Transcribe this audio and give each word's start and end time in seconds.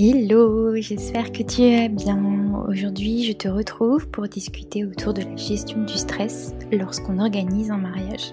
Hello, 0.00 0.76
j'espère 0.76 1.32
que 1.32 1.42
tu 1.42 1.62
vas 1.62 1.88
bien. 1.88 2.54
Aujourd'hui, 2.68 3.24
je 3.24 3.32
te 3.32 3.48
retrouve 3.48 4.08
pour 4.08 4.28
discuter 4.28 4.84
autour 4.84 5.12
de 5.12 5.22
la 5.22 5.34
gestion 5.34 5.82
du 5.82 5.94
stress 5.94 6.54
lorsqu'on 6.70 7.18
organise 7.18 7.72
un 7.72 7.78
mariage. 7.78 8.32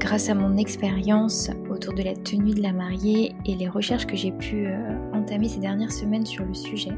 Grâce 0.00 0.28
à 0.28 0.34
mon 0.34 0.56
expérience 0.56 1.48
autour 1.70 1.94
de 1.94 2.02
la 2.02 2.16
tenue 2.16 2.54
de 2.54 2.62
la 2.62 2.72
mariée 2.72 3.32
et 3.46 3.54
les 3.54 3.68
recherches 3.68 4.06
que 4.06 4.16
j'ai 4.16 4.32
pu 4.32 4.66
euh, 4.66 5.12
entamer 5.12 5.48
ces 5.48 5.60
dernières 5.60 5.92
semaines 5.92 6.26
sur 6.26 6.44
le 6.44 6.54
sujet, 6.54 6.92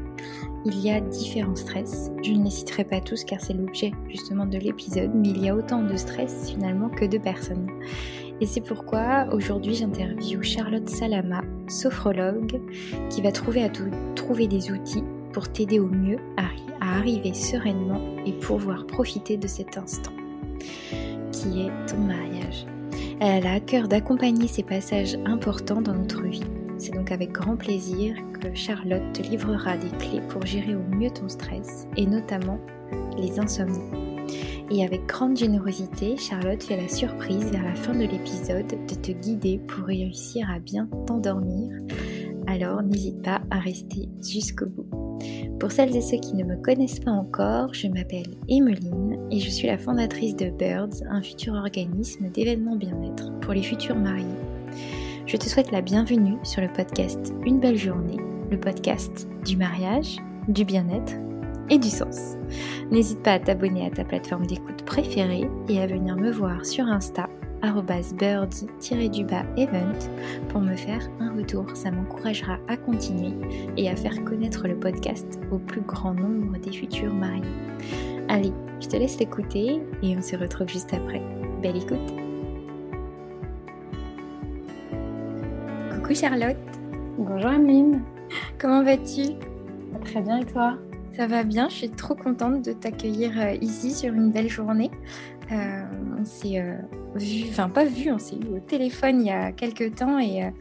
il 0.65 0.79
y 0.79 0.89
a 0.89 0.99
différents 0.99 1.55
stress. 1.55 2.09
Je 2.23 2.31
ne 2.31 2.45
les 2.45 2.49
citerai 2.49 2.85
pas 2.85 2.99
tous 2.99 3.23
car 3.23 3.41
c'est 3.41 3.53
l'objet 3.53 3.91
justement 4.09 4.47
de 4.47 4.57
l'épisode, 4.57 5.11
mais 5.13 5.29
il 5.29 5.43
y 5.43 5.49
a 5.49 5.55
autant 5.55 5.83
de 5.83 5.95
stress 5.97 6.49
finalement 6.49 6.89
que 6.89 7.05
de 7.05 7.19
personnes. 7.19 7.67
Et 8.43 8.45
c'est 8.45 8.59
pourquoi 8.59 9.27
aujourd'hui 9.31 9.73
j'interviewe 9.73 10.43
Charlotte 10.43 10.89
Salama, 10.89 11.43
sophrologue, 11.69 12.59
qui 13.09 13.21
va 13.21 13.31
trouver 13.31 14.49
des 14.49 14.69
outils 14.69 15.05
pour 15.31 15.47
t'aider 15.47 15.79
au 15.79 15.87
mieux 15.87 16.17
à, 16.35 16.47
à 16.81 16.97
arriver 16.97 17.33
sereinement 17.33 18.01
et 18.25 18.33
pouvoir 18.33 18.85
profiter 18.85 19.37
de 19.37 19.47
cet 19.47 19.77
instant 19.77 20.11
qui 21.31 21.61
est 21.61 21.85
ton 21.87 21.99
mariage. 21.99 22.65
Elle 23.21 23.47
a 23.47 23.53
à 23.53 23.59
cœur 23.61 23.87
d'accompagner 23.87 24.49
ces 24.49 24.63
passages 24.63 25.17
importants 25.25 25.81
dans 25.81 25.93
notre 25.93 26.23
vie. 26.23 26.43
C'est 26.77 26.93
donc 26.93 27.13
avec 27.13 27.31
grand 27.31 27.55
plaisir 27.55 28.17
que 28.41 28.53
Charlotte 28.53 29.13
te 29.13 29.21
livrera 29.21 29.77
des 29.77 29.89
clés 29.99 30.21
pour 30.27 30.45
gérer 30.45 30.75
au 30.75 30.83
mieux 30.93 31.11
ton 31.11 31.29
stress 31.29 31.87
et 31.95 32.05
notamment 32.05 32.59
les 33.17 33.39
insomnies. 33.39 34.12
Et 34.75 34.83
avec 34.83 35.05
grande 35.05 35.37
générosité, 35.37 36.17
Charlotte 36.17 36.63
fait 36.63 36.77
la 36.77 36.87
surprise 36.87 37.45
vers 37.51 37.63
la 37.63 37.75
fin 37.75 37.93
de 37.93 38.05
l'épisode 38.05 38.65
de 38.67 38.95
te 38.95 39.11
guider 39.11 39.59
pour 39.67 39.85
réussir 39.85 40.49
à 40.49 40.57
bien 40.57 40.89
t'endormir. 41.05 41.77
Alors 42.47 42.81
n'hésite 42.81 43.21
pas 43.21 43.39
à 43.51 43.59
rester 43.59 44.09
jusqu'au 44.27 44.65
bout. 44.65 45.19
Pour 45.59 45.71
celles 45.71 45.95
et 45.95 46.01
ceux 46.01 46.17
qui 46.17 46.33
ne 46.33 46.43
me 46.43 46.55
connaissent 46.55 46.99
pas 46.99 47.11
encore, 47.11 47.71
je 47.75 47.87
m'appelle 47.87 48.33
Emeline 48.49 49.19
et 49.29 49.39
je 49.39 49.49
suis 49.51 49.67
la 49.67 49.77
fondatrice 49.77 50.35
de 50.35 50.49
Birds, 50.49 51.03
un 51.07 51.21
futur 51.21 51.53
organisme 51.53 52.31
d'événements 52.31 52.75
bien-être 52.75 53.31
pour 53.41 53.53
les 53.53 53.61
futurs 53.61 53.95
mariés. 53.95 54.25
Je 55.27 55.37
te 55.37 55.47
souhaite 55.47 55.71
la 55.71 55.81
bienvenue 55.81 56.37
sur 56.41 56.63
le 56.63 56.73
podcast 56.73 57.31
Une 57.45 57.59
belle 57.59 57.77
journée, 57.77 58.17
le 58.49 58.59
podcast 58.59 59.27
du 59.45 59.55
mariage, 59.55 60.17
du 60.47 60.65
bien-être 60.65 61.22
et 61.69 61.77
du 61.77 61.89
sens. 61.89 62.35
N'hésite 62.91 63.21
pas 63.23 63.33
à 63.33 63.39
t'abonner 63.39 63.85
à 63.85 63.89
ta 63.89 64.03
plateforme 64.03 64.45
d'écoute 64.45 64.83
préférée 64.85 65.49
et 65.69 65.81
à 65.81 65.87
venir 65.87 66.15
me 66.15 66.31
voir 66.31 66.65
sur 66.65 66.85
Insta 66.85 67.29
birds-event 69.23 69.99
pour 70.49 70.61
me 70.61 70.75
faire 70.75 71.09
un 71.19 71.33
retour. 71.33 71.65
Ça 71.75 71.91
m'encouragera 71.91 72.57
à 72.67 72.77
continuer 72.77 73.33
et 73.77 73.89
à 73.89 73.95
faire 73.95 74.23
connaître 74.23 74.67
le 74.67 74.75
podcast 74.75 75.39
au 75.51 75.57
plus 75.57 75.81
grand 75.81 76.13
nombre 76.13 76.57
des 76.57 76.71
futurs 76.71 77.13
mariés. 77.13 77.43
Allez, 78.27 78.51
je 78.81 78.87
te 78.87 78.97
laisse 78.97 79.19
l'écouter 79.19 79.81
et 80.01 80.17
on 80.17 80.21
se 80.21 80.35
retrouve 80.35 80.67
juste 80.67 80.93
après. 80.93 81.21
Belle 81.61 81.77
écoute 81.77 82.13
Coucou 85.91 86.13
Charlotte 86.13 86.57
Bonjour 87.17 87.49
Ameline 87.49 88.01
Comment 88.59 88.83
vas-tu? 88.83 89.35
Très 90.03 90.21
bien 90.21 90.39
et 90.39 90.45
toi? 90.45 90.77
Ça 91.15 91.27
va 91.27 91.43
bien, 91.43 91.69
je 91.69 91.75
suis 91.75 91.89
trop 91.89 92.15
contente 92.15 92.65
de 92.65 92.73
t'accueillir 92.73 93.39
euh, 93.39 93.53
ici 93.61 93.91
sur 93.91 94.13
une 94.13 94.31
belle 94.31 94.49
journée. 94.49 94.89
Euh, 95.51 95.83
on 96.19 96.25
s'est 96.25 96.59
euh, 96.59 96.77
vu, 97.15 97.45
enfin 97.49 97.69
pas 97.69 97.85
vu, 97.85 98.11
on 98.11 98.17
s'est 98.17 98.35
eu 98.35 98.55
au 98.55 98.59
téléphone 98.59 99.21
il 99.21 99.27
y 99.27 99.31
a 99.31 99.51
quelques 99.51 99.95
temps 99.95 100.17
et 100.17 100.51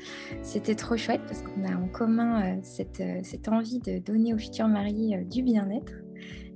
c'était 0.42 0.74
trop 0.74 0.96
chouette 0.96 1.22
parce 1.26 1.40
qu'on 1.42 1.64
a 1.64 1.74
en 1.74 1.88
commun 1.88 2.60
cette, 2.62 3.02
cette, 3.22 3.48
envie 3.48 3.78
de 3.78 3.98
donner 3.98 4.34
aux 4.34 4.38
futurs 4.38 4.68
mariés 4.68 5.24
du 5.24 5.42
bien-être. 5.42 5.92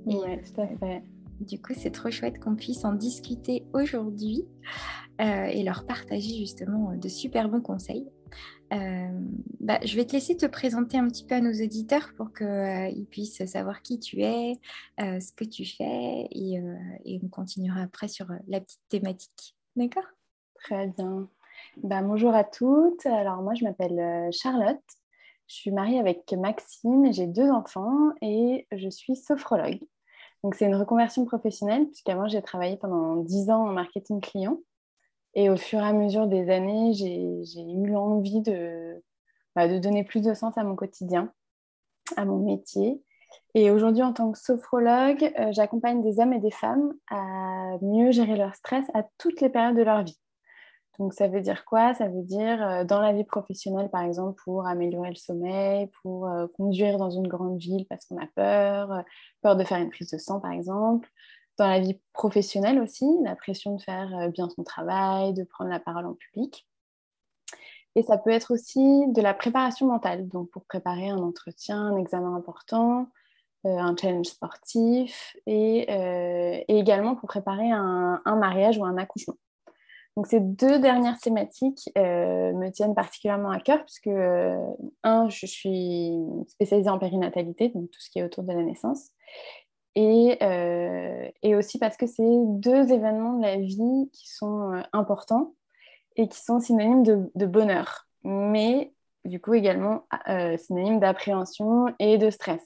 Oui, 0.05 0.17
tout 0.17 0.61
à 0.61 0.67
fait. 0.67 1.03
Du 1.39 1.59
coup, 1.59 1.73
c'est 1.75 1.91
trop 1.91 2.11
chouette 2.11 2.39
qu'on 2.39 2.55
puisse 2.55 2.83
en 2.85 2.93
discuter 2.93 3.63
aujourd'hui 3.73 4.43
et 5.19 5.63
leur 5.63 5.85
partager 5.85 6.35
justement 6.37 6.93
de 6.95 7.07
super 7.07 7.49
bons 7.49 7.61
conseils. 7.61 8.07
Euh, 8.73 9.07
bah, 9.59 9.79
je 9.83 9.95
vais 9.95 10.05
te 10.05 10.13
laisser 10.13 10.35
te 10.35 10.45
présenter 10.45 10.97
un 10.97 11.07
petit 11.07 11.25
peu 11.25 11.35
à 11.35 11.41
nos 11.41 11.53
auditeurs 11.53 12.13
pour 12.17 12.33
qu'ils 12.33 12.45
euh, 12.47 13.05
puissent 13.09 13.45
savoir 13.45 13.81
qui 13.81 13.99
tu 13.99 14.21
es, 14.21 14.59
euh, 14.99 15.19
ce 15.19 15.31
que 15.31 15.45
tu 15.45 15.65
fais, 15.65 16.27
et, 16.31 16.59
on 17.23 17.27
continuera 17.29 17.81
après 17.81 18.07
sur 18.07 18.27
la 18.47 18.59
petite 18.59 18.81
thématique. 18.89 19.55
D'accord? 19.75 20.05
Très 20.55 20.87
bien. 20.87 21.29
Bah, 21.77 22.01
bonjour 22.01 22.33
à 22.33 22.43
toutes. 22.43 23.05
Alors 23.05 23.41
moi, 23.41 23.53
je 23.53 23.63
m'appelle 23.63 24.31
Charlotte. 24.31 24.83
Je 25.47 25.55
suis 25.55 25.71
mariée 25.71 25.99
avec 25.99 26.33
Maxime, 26.33 27.13
j'ai 27.13 27.25
deux 27.25 27.49
enfants 27.49 28.09
et 28.21 28.67
je 28.73 28.89
suis 28.89 29.15
sophrologue. 29.15 29.79
Donc 30.43 30.55
c'est 30.55 30.65
une 30.65 30.75
reconversion 30.75 31.25
professionnelle 31.25 31.87
puisqu'avant 31.87 32.27
j'ai 32.27 32.41
travaillé 32.41 32.75
pendant 32.75 33.15
10 33.15 33.49
ans 33.49 33.69
en 33.69 33.71
marketing 33.71 34.19
client. 34.19 34.59
Et 35.37 35.51
au 35.51 35.55
fur 35.55 35.79
et 35.79 35.87
à 35.87 35.93
mesure 35.93 36.25
des 36.25 36.49
années, 36.49 36.93
j'ai 36.93 37.61
eu 37.61 37.85
l'envie 37.85 38.41
de, 38.41 39.03
bah, 39.55 39.67
de 39.67 39.77
donner 39.77 40.03
plus 40.03 40.21
de 40.21 40.33
sens 40.33 40.57
à 40.57 40.63
mon 40.63 40.75
quotidien, 40.75 41.31
à 42.15 42.25
mon 42.25 42.39
métier. 42.39 42.99
Et 43.53 43.69
aujourd'hui, 43.69 44.01
en 44.01 44.13
tant 44.13 44.31
que 44.31 44.39
sophrologue, 44.39 45.31
euh, 45.39 45.51
j'accompagne 45.51 46.01
des 46.01 46.19
hommes 46.19 46.33
et 46.33 46.39
des 46.39 46.49
femmes 46.49 46.91
à 47.11 47.77
mieux 47.83 48.09
gérer 48.09 48.35
leur 48.35 48.55
stress 48.55 48.85
à 48.95 49.03
toutes 49.19 49.39
les 49.39 49.49
périodes 49.49 49.77
de 49.77 49.83
leur 49.83 50.03
vie. 50.03 50.17
Donc, 50.97 51.13
ça 51.13 51.27
veut 51.27 51.41
dire 51.41 51.65
quoi? 51.65 51.93
Ça 51.93 52.07
veut 52.07 52.23
dire 52.23 52.67
euh, 52.67 52.83
dans 52.83 52.99
la 52.99 53.13
vie 53.13 53.23
professionnelle, 53.23 53.91
par 53.91 54.01
exemple, 54.01 54.41
pour 54.43 54.65
améliorer 54.65 55.09
le 55.09 55.15
sommeil, 55.15 55.91
pour 56.01 56.27
euh, 56.27 56.47
conduire 56.57 56.97
dans 56.97 57.11
une 57.11 57.27
grande 57.27 57.59
ville 57.59 57.85
parce 57.87 58.07
qu'on 58.07 58.17
a 58.17 58.25
peur, 58.35 59.03
peur 59.43 59.55
de 59.55 59.63
faire 59.63 59.77
une 59.77 59.91
prise 59.91 60.09
de 60.09 60.17
sang, 60.17 60.39
par 60.39 60.51
exemple, 60.51 61.07
dans 61.57 61.67
la 61.67 61.79
vie 61.79 61.99
professionnelle 62.13 62.79
aussi, 62.79 63.05
la 63.23 63.35
pression 63.35 63.75
de 63.75 63.81
faire 63.81 64.15
euh, 64.17 64.27
bien 64.29 64.49
son 64.49 64.63
travail, 64.63 65.33
de 65.33 65.43
prendre 65.43 65.69
la 65.69 65.79
parole 65.79 66.05
en 66.05 66.13
public. 66.13 66.67
Et 67.95 68.03
ça 68.03 68.17
peut 68.17 68.29
être 68.29 68.53
aussi 68.53 69.07
de 69.07 69.21
la 69.21 69.33
préparation 69.33 69.87
mentale, 69.87 70.27
donc 70.27 70.51
pour 70.51 70.65
préparer 70.65 71.09
un 71.09 71.17
entretien, 71.17 71.81
un 71.81 71.97
examen 71.97 72.35
important, 72.35 73.07
euh, 73.65 73.75
un 73.75 73.95
challenge 73.97 74.27
sportif 74.27 75.35
et, 75.47 75.87
euh, 75.89 76.61
également 76.67 77.15
pour 77.15 77.27
préparer 77.27 77.71
un, 77.71 78.21
mariage 78.25 78.77
ou 78.77 78.85
un 78.85 78.97
accouchement. 78.97 79.33
Donc 80.15 80.27
ces 80.27 80.39
deux 80.39 80.79
dernières 80.79 81.19
thématiques 81.19 81.89
me 81.95 82.69
tiennent 82.69 82.95
particulièrement 82.95 83.51
à 83.51 83.59
cœur 83.59 83.83
puisque, 83.83 84.09
un, 85.03 85.29
je 85.29 85.45
suis 85.45 86.17
spécialisée 86.47 86.89
en 86.89 86.97
périnatalité, 86.99 87.69
donc 87.69 87.89
tout 87.91 87.99
ce 87.99 88.09
qui 88.09 88.19
est 88.19 88.23
autour 88.23 88.43
de 88.43 88.51
la 88.51 88.63
naissance, 88.63 89.09
euh, 89.99 91.29
et, 91.41 91.55
aussi 91.55 91.79
parce 91.79 91.97
que 91.97 92.05
c'est 92.05 92.23
deux 92.23 92.91
événements 92.91 93.33
de 93.37 93.41
la 93.41 93.57
vie 93.57 94.09
qui 94.11 94.29
sont 94.29 94.73
euh, 94.73 94.81
importants 94.93 95.53
et 96.15 96.27
qui 96.27 96.39
sont 96.39 96.59
synonymes 96.59 97.03
de, 97.03 97.45
bonheur, 97.45 98.07
mais 98.23 98.93
du 99.25 99.39
coup 99.39 99.53
également 99.53 100.05
euh, 100.29 100.57
synonymes 100.57 100.99
d'appréhension 100.99 101.93
et 101.99 102.17
de 102.17 102.29
stress. 102.29 102.61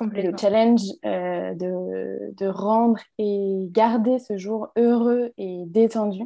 Le 0.00 0.36
challenge 0.36 0.82
de, 1.02 2.34
de, 2.34 2.46
rendre 2.46 3.00
et 3.18 3.66
garder 3.70 4.18
ce 4.18 4.36
jour 4.36 4.68
heureux 4.76 5.32
et 5.38 5.64
détendu, 5.66 6.24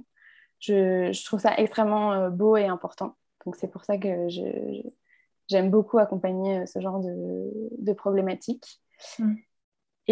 je, 0.59 1.13
je 1.13 1.25
trouve 1.25 1.39
ça 1.39 1.55
extrêmement 1.57 2.31
beau 2.31 2.57
et 2.57 2.67
important. 2.67 3.15
Donc 3.47 3.55
c'est 3.55 3.69
pour 3.69 3.85
ça 3.85 3.97
que 3.97 4.27
j'aime 5.49 5.71
beaucoup 5.71 5.99
accompagner 5.99 6.67
ce 6.67 6.81
genre 6.81 6.99
de, 6.99 7.51
de 7.79 7.93
problématiques. 7.93 8.81
Mm. 9.21 9.35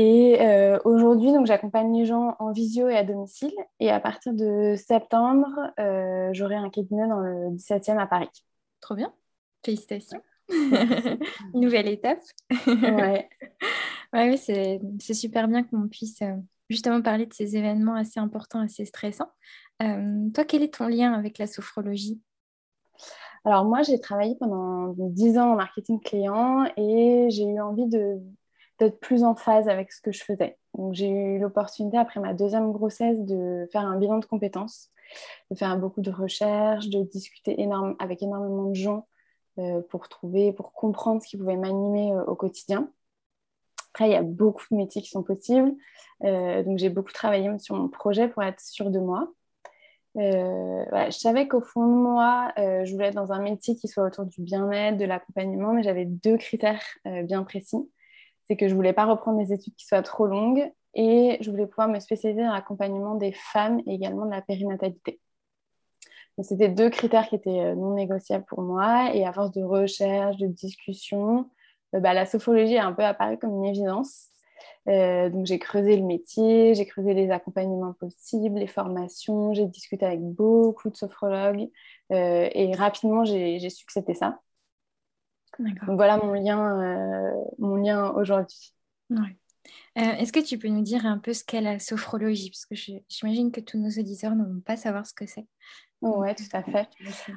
Et 0.00 0.40
euh, 0.40 0.78
aujourd'hui, 0.84 1.32
donc, 1.32 1.46
j'accompagne 1.46 1.92
les 1.92 2.06
gens 2.06 2.36
en 2.38 2.52
visio 2.52 2.88
et 2.88 2.96
à 2.96 3.02
domicile. 3.02 3.52
Et 3.80 3.90
à 3.90 3.98
partir 3.98 4.32
de 4.32 4.76
septembre, 4.76 5.48
euh, 5.80 6.30
j'aurai 6.32 6.54
un 6.54 6.70
cabinet 6.70 7.08
dans 7.08 7.18
le 7.18 7.50
17e 7.56 7.98
à 7.98 8.06
Paris. 8.06 8.28
Trop 8.80 8.94
bien. 8.94 9.12
Félicitations. 9.64 10.22
Nouvelle 11.52 11.88
étape. 11.88 12.22
ouais. 12.68 13.28
ouais, 14.12 14.36
c'est, 14.36 14.80
super 15.00 15.48
bien 15.48 15.64
qu'on 15.64 15.88
puisse 15.88 16.22
euh, 16.22 16.36
justement 16.70 17.02
parler 17.02 17.26
de 17.26 17.34
ces 17.34 17.56
événements 17.56 17.96
assez 17.96 18.20
importants, 18.20 18.60
assez 18.60 18.84
stressants. 18.84 19.32
toi, 19.80 20.44
quel 20.46 20.62
est 20.62 20.74
ton 20.74 20.86
lien 20.86 21.12
avec 21.12 21.38
la 21.38 21.48
sophrologie? 21.48 22.20
Alors 23.44 23.64
moi, 23.64 23.82
j'ai 23.82 23.98
travaillé 23.98 24.36
pendant 24.38 24.94
10 24.96 25.38
ans 25.38 25.54
en 25.54 25.56
marketing 25.56 25.98
client 26.00 26.70
et 26.76 27.30
j'ai 27.30 27.46
eu 27.46 27.60
envie 27.60 27.86
de 27.86 28.20
d'être 28.78 29.00
plus 29.00 29.24
en 29.24 29.34
phase 29.34 29.68
avec 29.68 29.92
ce 29.92 30.00
que 30.00 30.12
je 30.12 30.22
faisais. 30.22 30.58
J'ai 30.92 31.08
eu 31.08 31.38
l'opportunité, 31.38 31.98
après 31.98 32.20
ma 32.20 32.34
deuxième 32.34 32.72
grossesse, 32.72 33.18
de 33.18 33.68
faire 33.72 33.82
un 33.82 33.98
bilan 33.98 34.18
de 34.18 34.24
compétences, 34.24 34.90
de 35.50 35.56
faire 35.56 35.76
beaucoup 35.78 36.00
de 36.00 36.10
recherches, 36.10 36.88
de 36.88 37.02
discuter 37.02 37.56
avec 37.98 38.22
énormément 38.22 38.70
de 38.70 38.74
gens 38.74 39.06
euh, 39.58 39.80
pour 39.90 40.08
trouver, 40.08 40.52
pour 40.52 40.72
comprendre 40.72 41.22
ce 41.22 41.28
qui 41.28 41.36
pouvait 41.36 41.56
m'animer 41.56 42.12
euh, 42.12 42.24
au 42.26 42.36
quotidien. 42.36 42.92
Après, 43.92 44.08
il 44.08 44.12
y 44.12 44.16
a 44.16 44.22
beaucoup 44.22 44.64
de 44.70 44.76
métiers 44.76 45.02
qui 45.02 45.08
sont 45.08 45.24
possibles. 45.24 45.74
Euh, 46.22 46.62
donc, 46.62 46.78
j'ai 46.78 46.90
beaucoup 46.90 47.12
travaillé 47.12 47.50
sur 47.58 47.74
mon 47.74 47.88
projet 47.88 48.28
pour 48.28 48.44
être 48.44 48.60
sûre 48.60 48.90
de 48.90 49.00
moi. 49.00 49.32
je 50.14 51.10
savais 51.10 51.48
qu'au 51.48 51.60
fond 51.60 51.86
de 51.86 51.92
moi, 51.92 52.52
je 52.56 52.92
voulais 52.92 53.08
être 53.08 53.14
dans 53.14 53.32
un 53.32 53.40
métier 53.40 53.74
qui 53.74 53.88
soit 53.88 54.04
autour 54.04 54.26
du 54.26 54.42
bien-être, 54.42 54.96
de 54.96 55.04
l'accompagnement, 55.04 55.72
mais 55.72 55.82
j'avais 55.82 56.04
deux 56.04 56.36
critères 56.36 56.82
bien 57.04 57.42
précis. 57.42 57.88
C'est 58.48 58.56
que 58.56 58.68
je 58.68 58.74
voulais 58.74 58.92
pas 58.92 59.04
reprendre 59.04 59.38
des 59.38 59.52
études 59.52 59.74
qui 59.76 59.86
soient 59.86 60.02
trop 60.02 60.26
longues 60.26 60.70
et 60.94 61.38
je 61.40 61.50
voulais 61.50 61.66
pouvoir 61.66 61.88
me 61.88 62.00
spécialiser 62.00 62.42
dans 62.42 62.52
l'accompagnement 62.52 63.14
des 63.14 63.32
femmes 63.32 63.80
et 63.86 63.94
également 63.94 64.26
de 64.26 64.30
la 64.30 64.42
périnatalité. 64.42 65.20
C'était 66.42 66.68
deux 66.68 66.90
critères 66.90 67.28
qui 67.28 67.34
étaient 67.34 67.60
euh, 67.60 67.74
non 67.74 67.94
négociables 67.94 68.44
pour 68.44 68.62
moi. 68.62 69.14
Et 69.14 69.24
à 69.26 69.32
force 69.32 69.50
de 69.52 69.62
recherche, 69.62 70.36
de 70.36 70.46
discussion, 70.46 71.50
euh, 71.94 72.00
bah, 72.00 72.14
la 72.14 72.26
sophrologie 72.26 72.74
est 72.74 72.78
un 72.78 72.92
peu 72.92 73.04
apparue 73.04 73.38
comme 73.38 73.56
une 73.56 73.64
évidence. 73.64 74.28
Euh, 74.88 75.28
donc 75.28 75.46
j'ai 75.46 75.58
creusé 75.58 75.96
le 75.96 76.04
métier, 76.04 76.74
j'ai 76.74 76.86
creusé 76.86 77.12
les 77.14 77.30
accompagnements 77.30 77.92
possibles, 77.92 78.58
les 78.58 78.66
formations, 78.66 79.52
j'ai 79.52 79.66
discuté 79.66 80.06
avec 80.06 80.20
beaucoup 80.20 80.90
de 80.90 80.96
sophrologues 80.96 81.68
et 82.10 82.72
rapidement 82.74 83.24
j'ai 83.24 83.68
su 83.68 83.84
que 83.84 83.92
c'était 83.92 84.14
ça. 84.14 84.40
Donc 85.58 85.96
voilà 85.96 86.18
mon 86.18 86.32
lien, 86.32 87.32
mon 87.58 87.76
lien 87.76 88.10
aujourd'hui. 88.12 88.74
Est-ce 89.96 90.32
que 90.32 90.40
tu 90.40 90.58
peux 90.58 90.68
nous 90.68 90.82
dire 90.82 91.06
un 91.06 91.18
peu 91.18 91.32
ce 91.32 91.44
qu'est 91.44 91.60
la 91.60 91.78
sophrologie? 91.78 92.50
Parce 92.50 92.66
que 92.66 92.74
j'imagine 93.08 93.50
que 93.50 93.60
tous 93.60 93.78
nos 93.78 93.90
auditeurs 93.90 94.36
ne 94.36 94.44
vont 94.44 94.60
pas 94.60 94.76
savoir 94.76 95.06
ce 95.06 95.14
que 95.14 95.26
c'est. 95.26 95.46
Oui, 96.00 96.28
tout 96.36 96.44
à 96.52 96.62
fait. 96.62 96.88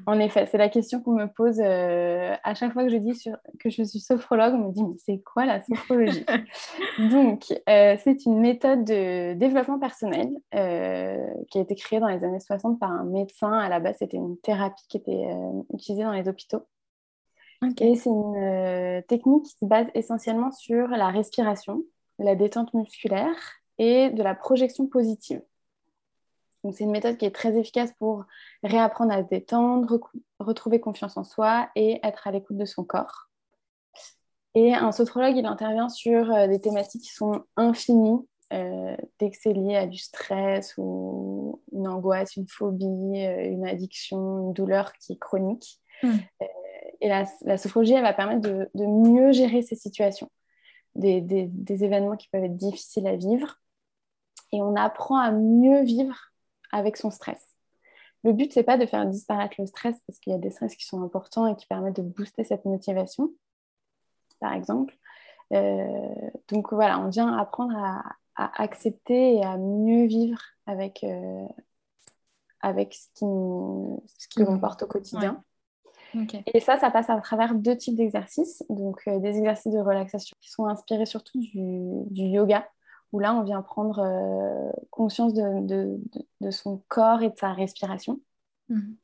En 0.05 0.19
effet, 0.19 0.45
c'est 0.45 0.57
la 0.57 0.69
question 0.69 1.01
qu'on 1.01 1.13
me 1.13 1.25
pose 1.25 1.59
euh, 1.59 2.35
à 2.43 2.53
chaque 2.53 2.73
fois 2.73 2.83
que 2.83 2.89
je 2.89 2.97
dis 2.97 3.19
que 3.59 3.71
je 3.71 3.81
suis 3.81 3.99
sophrologue. 3.99 4.53
On 4.53 4.67
me 4.67 4.71
dit, 4.71 4.83
mais 4.83 4.97
c'est 5.03 5.19
quoi 5.23 5.45
la 5.45 5.61
sophrologie? 5.63 6.25
Donc, 6.99 7.45
euh, 7.67 7.97
c'est 8.03 8.25
une 8.25 8.39
méthode 8.39 8.83
de 8.83 9.33
développement 9.33 9.79
personnel 9.79 10.29
euh, 10.53 11.27
qui 11.49 11.57
a 11.57 11.61
été 11.61 11.73
créée 11.73 11.99
dans 11.99 12.07
les 12.07 12.23
années 12.23 12.39
60 12.39 12.79
par 12.79 12.91
un 12.91 13.03
médecin. 13.03 13.51
À 13.51 13.67
la 13.67 13.79
base, 13.79 13.95
c'était 13.97 14.17
une 14.17 14.37
thérapie 14.37 14.85
qui 14.87 14.97
était 14.97 15.25
utilisée 15.73 16.03
dans 16.03 16.13
les 16.13 16.27
hôpitaux. 16.27 16.67
C'est 17.61 18.09
une 18.09 19.03
technique 19.07 19.45
qui 19.45 19.57
se 19.57 19.65
base 19.65 19.87
essentiellement 19.93 20.51
sur 20.51 20.87
la 20.87 21.09
respiration, 21.09 21.83
la 22.17 22.35
détente 22.35 22.73
musculaire 22.73 23.35
et 23.77 24.09
de 24.09 24.23
la 24.23 24.35
projection 24.35 24.87
positive. 24.87 25.41
Donc, 26.63 26.75
c'est 26.75 26.83
une 26.83 26.91
méthode 26.91 27.17
qui 27.17 27.25
est 27.25 27.35
très 27.35 27.57
efficace 27.57 27.91
pour 27.97 28.25
réapprendre 28.63 29.11
à 29.11 29.23
se 29.23 29.27
détendre, 29.27 29.99
retrouver 30.39 30.79
confiance 30.79 31.17
en 31.17 31.23
soi 31.23 31.69
et 31.75 31.99
être 32.03 32.27
à 32.27 32.31
l'écoute 32.31 32.57
de 32.57 32.65
son 32.65 32.83
corps. 32.83 33.29
Et 34.53 34.73
un 34.73 34.91
sophrologue, 34.91 35.37
il 35.37 35.45
intervient 35.45 35.89
sur 35.89 36.31
euh, 36.31 36.47
des 36.47 36.59
thématiques 36.59 37.03
qui 37.03 37.13
sont 37.13 37.43
infinies, 37.55 38.19
euh, 38.53 38.97
dès 39.17 39.31
que 39.31 39.37
c'est 39.41 39.53
lié 39.53 39.77
à 39.77 39.87
du 39.87 39.97
stress 39.97 40.73
ou 40.77 41.61
une 41.71 41.87
angoisse, 41.87 42.35
une 42.35 42.47
phobie, 42.47 42.85
euh, 42.85 43.45
une 43.45 43.65
addiction, 43.65 44.39
une 44.39 44.53
douleur 44.53 44.91
qui 44.93 45.13
est 45.13 45.19
chronique. 45.19 45.79
Hmm. 46.03 46.17
Et 47.01 47.09
la, 47.09 47.57
sophrologie, 47.57 47.93
elle 47.93 48.03
va 48.03 48.13
permettre 48.13 48.41
de, 48.41 48.85
mieux 48.85 49.31
gérer 49.31 49.63
ces 49.63 49.75
situations, 49.75 50.31
des, 50.95 51.21
des 51.21 51.83
événements 51.83 52.15
qui 52.15 52.29
peuvent 52.29 52.43
être 52.43 52.55
difficiles 52.55 53.07
à 53.07 53.15
vivre. 53.15 53.57
Et 54.51 54.61
on 54.61 54.75
apprend 54.75 55.17
à 55.17 55.31
mieux 55.31 55.83
vivre 55.83 56.31
avec 56.71 56.97
son 56.97 57.09
stress. 57.09 57.51
Le 58.23 58.33
but, 58.33 58.53
c'est 58.53 58.63
pas 58.63 58.77
de 58.77 58.85
faire 58.85 59.05
disparaître 59.07 59.55
le 59.57 59.65
stress 59.65 59.99
parce 60.05 60.19
qu'il 60.19 60.31
y 60.31 60.35
a 60.35 60.39
des 60.39 60.51
stress 60.51 60.75
qui 60.75 60.85
sont 60.85 61.01
importants 61.01 61.47
et 61.47 61.55
qui 61.55 61.65
permettent 61.65 61.95
de 61.95 62.03
booster 62.03 62.43
cette 62.43 62.65
motivation, 62.65 63.31
par 64.39 64.53
exemple. 64.53 64.95
Euh, 65.53 66.29
donc 66.49 66.71
voilà, 66.71 66.99
on 66.99 67.09
vient 67.09 67.35
apprendre 67.37 67.75
à, 67.75 68.03
accepter 68.35 69.35
et 69.35 69.43
à 69.43 69.57
mieux 69.57 70.07
vivre 70.07 70.39
avec, 70.65 71.03
euh, 71.03 71.45
avec 72.61 72.93
ce 72.93 73.07
qui 73.13 73.25
nous, 73.25 74.03
ce 74.17 74.27
qui 74.27 74.39
nous 74.41 74.59
porte 74.59 74.83
au 74.83 74.87
quotidien. 74.87 75.43
Et 76.53 76.59
ça, 76.59 76.77
ça 76.77 76.91
passe 76.91 77.09
à 77.09 77.19
travers 77.21 77.55
deux 77.55 77.75
types 77.75 77.95
d'exercices. 77.95 78.63
Donc, 78.69 79.01
euh, 79.07 79.19
des 79.19 79.37
exercices 79.37 79.71
de 79.71 79.79
relaxation 79.79 80.35
qui 80.39 80.49
sont 80.49 80.65
inspirés 80.65 81.05
surtout 81.05 81.39
du, 81.39 82.03
du 82.09 82.23
yoga, 82.23 82.67
où 83.11 83.19
là, 83.19 83.33
on 83.33 83.43
vient 83.43 83.61
prendre 83.61 83.99
euh, 83.99 84.71
conscience 84.89 85.33
de, 85.33 85.99
son 86.49 86.81
corps 86.87 87.21
et 87.23 87.29
de 87.29 87.37
sa 87.37 87.53
respiration. 87.53 88.19
Mhm. 88.69 88.95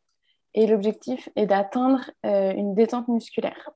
Et 0.53 0.67
l'objectif 0.67 1.29
est 1.35 1.45
d'atteindre 1.45 2.09
euh, 2.25 2.53
une 2.53 2.73
détente 2.73 3.07
musculaire. 3.07 3.69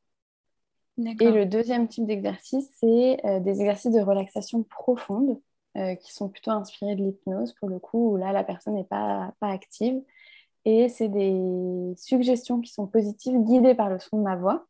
Et 0.98 1.32
le 1.32 1.46
deuxième 1.46 1.88
type 1.88 2.06
d'exercice, 2.06 2.70
c'est 2.80 3.18
des 3.42 3.62
exercices 3.62 3.94
de 3.94 4.02
relaxation 4.02 4.62
profonde 4.62 5.40
qui 5.74 6.14
sont 6.14 6.30
plutôt 6.30 6.52
inspirés 6.52 6.96
de 6.96 7.04
l'hypnose, 7.04 7.54
pour 7.54 7.70
le 7.70 7.80
coup, 7.80 8.12
où 8.12 8.18
là, 8.18 8.34
la 8.34 8.44
personne 8.44 8.76
n'est 8.76 8.84
pas, 8.84 9.34
pas 9.40 9.48
active. 9.48 10.00
Et 10.66 10.90
c'est 10.90 11.10
des 11.10 11.94
suggestions 11.98 12.62
qui 12.62 12.72
sont 12.72 12.88
positives, 12.88 13.38
guidées 13.44 13.76
par 13.76 13.90
le 13.90 14.00
son 14.00 14.18
de 14.18 14.24
ma 14.24 14.36
voix, 14.36 14.68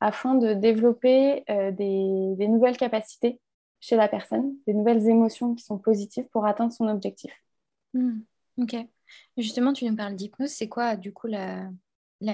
afin 0.00 0.34
de 0.34 0.52
développer 0.52 1.44
des, 1.48 2.34
des 2.36 2.48
nouvelles 2.48 2.76
capacités 2.76 3.40
chez 3.84 3.96
la 3.96 4.08
personne, 4.08 4.54
des 4.66 4.72
nouvelles 4.72 5.06
émotions 5.08 5.54
qui 5.54 5.62
sont 5.62 5.78
positives 5.78 6.26
pour 6.28 6.46
atteindre 6.46 6.72
son 6.72 6.88
objectif. 6.88 7.32
Hmm, 7.92 8.20
ok. 8.56 8.76
Justement, 9.36 9.74
tu 9.74 9.84
nous 9.84 9.94
parles 9.94 10.16
d'hypnose. 10.16 10.50
C'est 10.50 10.70
quoi, 10.70 10.96
du 10.96 11.12
coup, 11.12 11.26
la, 11.26 11.68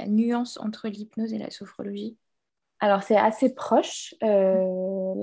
nuance 0.07 0.59
entre 0.59 0.87
l'hypnose 0.89 1.33
et 1.33 1.39
la 1.39 1.51
sophrologie? 1.51 2.17
Alors, 2.79 3.03
c'est 3.03 3.17
assez 3.17 3.53
proche. 3.53 4.15
Euh, 4.23 5.15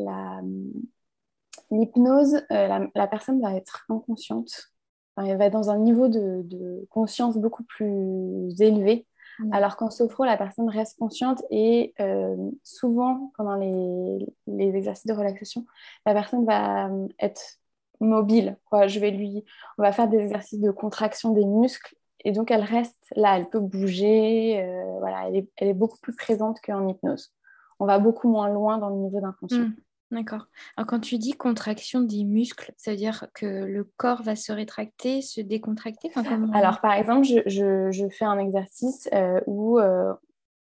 l'hypnose, 1.72 2.36
euh, 2.52 2.88
la, 2.94 3.08
personne 3.08 3.42
va 3.42 3.54
être 3.54 3.86
inconsciente. 3.90 4.74
Elle 5.18 5.38
va 5.38 5.46
être 5.46 5.54
dans 5.54 5.70
un 5.70 5.80
niveau 5.80 6.08
de, 6.08 6.42
de 6.44 6.86
conscience 6.90 7.38
beaucoup 7.38 7.64
plus 7.64 8.54
élevé 8.60 9.08
Mm. 9.40 9.54
Alors 9.54 9.78
qu'en 9.78 9.90
sophro, 9.90 10.26
la 10.26 10.38
personne 10.38 10.70
reste 10.70 10.98
consciente 10.98 11.44
et 11.50 11.94
euh, 12.00 12.36
souvent, 12.64 13.32
pendant 13.38 13.56
les, 13.56 14.28
exercices 14.48 15.06
de 15.06 15.14
relaxation, 15.14 15.66
la 16.06 16.14
personne 16.14 16.46
va 16.46 16.90
euh, 16.90 17.08
être 17.20 17.60
mobile. 18.00 18.58
Je 18.88 19.00
vais 19.00 19.12
lui, 19.12 19.44
on 19.78 19.84
va 19.84 19.92
faire 19.92 20.08
des 20.08 20.18
exercices 20.18 20.60
de 20.60 20.72
contraction 20.72 21.34
des 21.34 21.46
muscles 21.46 21.96
et 22.24 22.32
donc 22.32 22.52
elle 22.52 22.62
reste 22.62 23.08
là, 23.16 23.38
elle 23.38 23.50
peut 23.50 23.60
bouger. 23.60 24.62
Euh, 24.62 25.00
voilà, 25.00 25.30
elle 25.30 25.70
est, 25.70 25.74
beaucoup 25.74 26.00
plus 26.00 26.16
présente 26.16 26.60
qu'en 26.62 26.88
hypnose. 26.88 27.34
On 27.80 27.86
va 27.86 28.00
beaucoup 28.00 28.28
moins 28.28 28.50
loin 28.50 28.78
dans 28.80 28.90
le 28.90 28.96
niveau 28.96 29.20
d'inconscient. 29.20 29.60
Mm. 29.60 29.76
D'accord. 30.10 30.48
Alors 30.78 30.88
quand 30.88 31.02
tu 31.02 31.18
dis 31.18 31.34
contraction 31.34 32.02
des 32.02 32.24
muscles, 32.24 32.72
ça 32.78 32.92
veut 32.92 32.98
dire 32.98 33.28
que 33.34 33.46
le 33.46 33.84
corps 33.84 34.24
va 34.24 34.38
se 34.38 34.54
rétracter, 34.54 35.22
se 35.22 35.42
décontracter 35.42 36.10
Alors 36.54 36.80
par 36.80 36.94
exemple, 36.94 37.26
je, 37.26 38.08
fais 38.12 38.26
un 38.26 38.40
exercice 38.40 39.10
euh, 39.14 39.42
où 39.48 39.80
euh, 39.80 40.14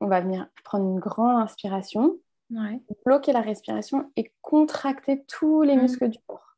on 0.01 0.07
va 0.07 0.21
venir 0.21 0.47
prendre 0.63 0.85
une 0.85 0.99
grande 0.99 1.39
inspiration, 1.41 2.17
bloquer 3.05 3.33
la 3.33 3.41
respiration 3.41 4.11
et 4.15 4.31
contracter 4.41 5.23
tous 5.27 5.61
les 5.61 5.75
mmh. 5.75 5.81
muscles 5.81 6.09
du 6.09 6.17
corps. 6.25 6.57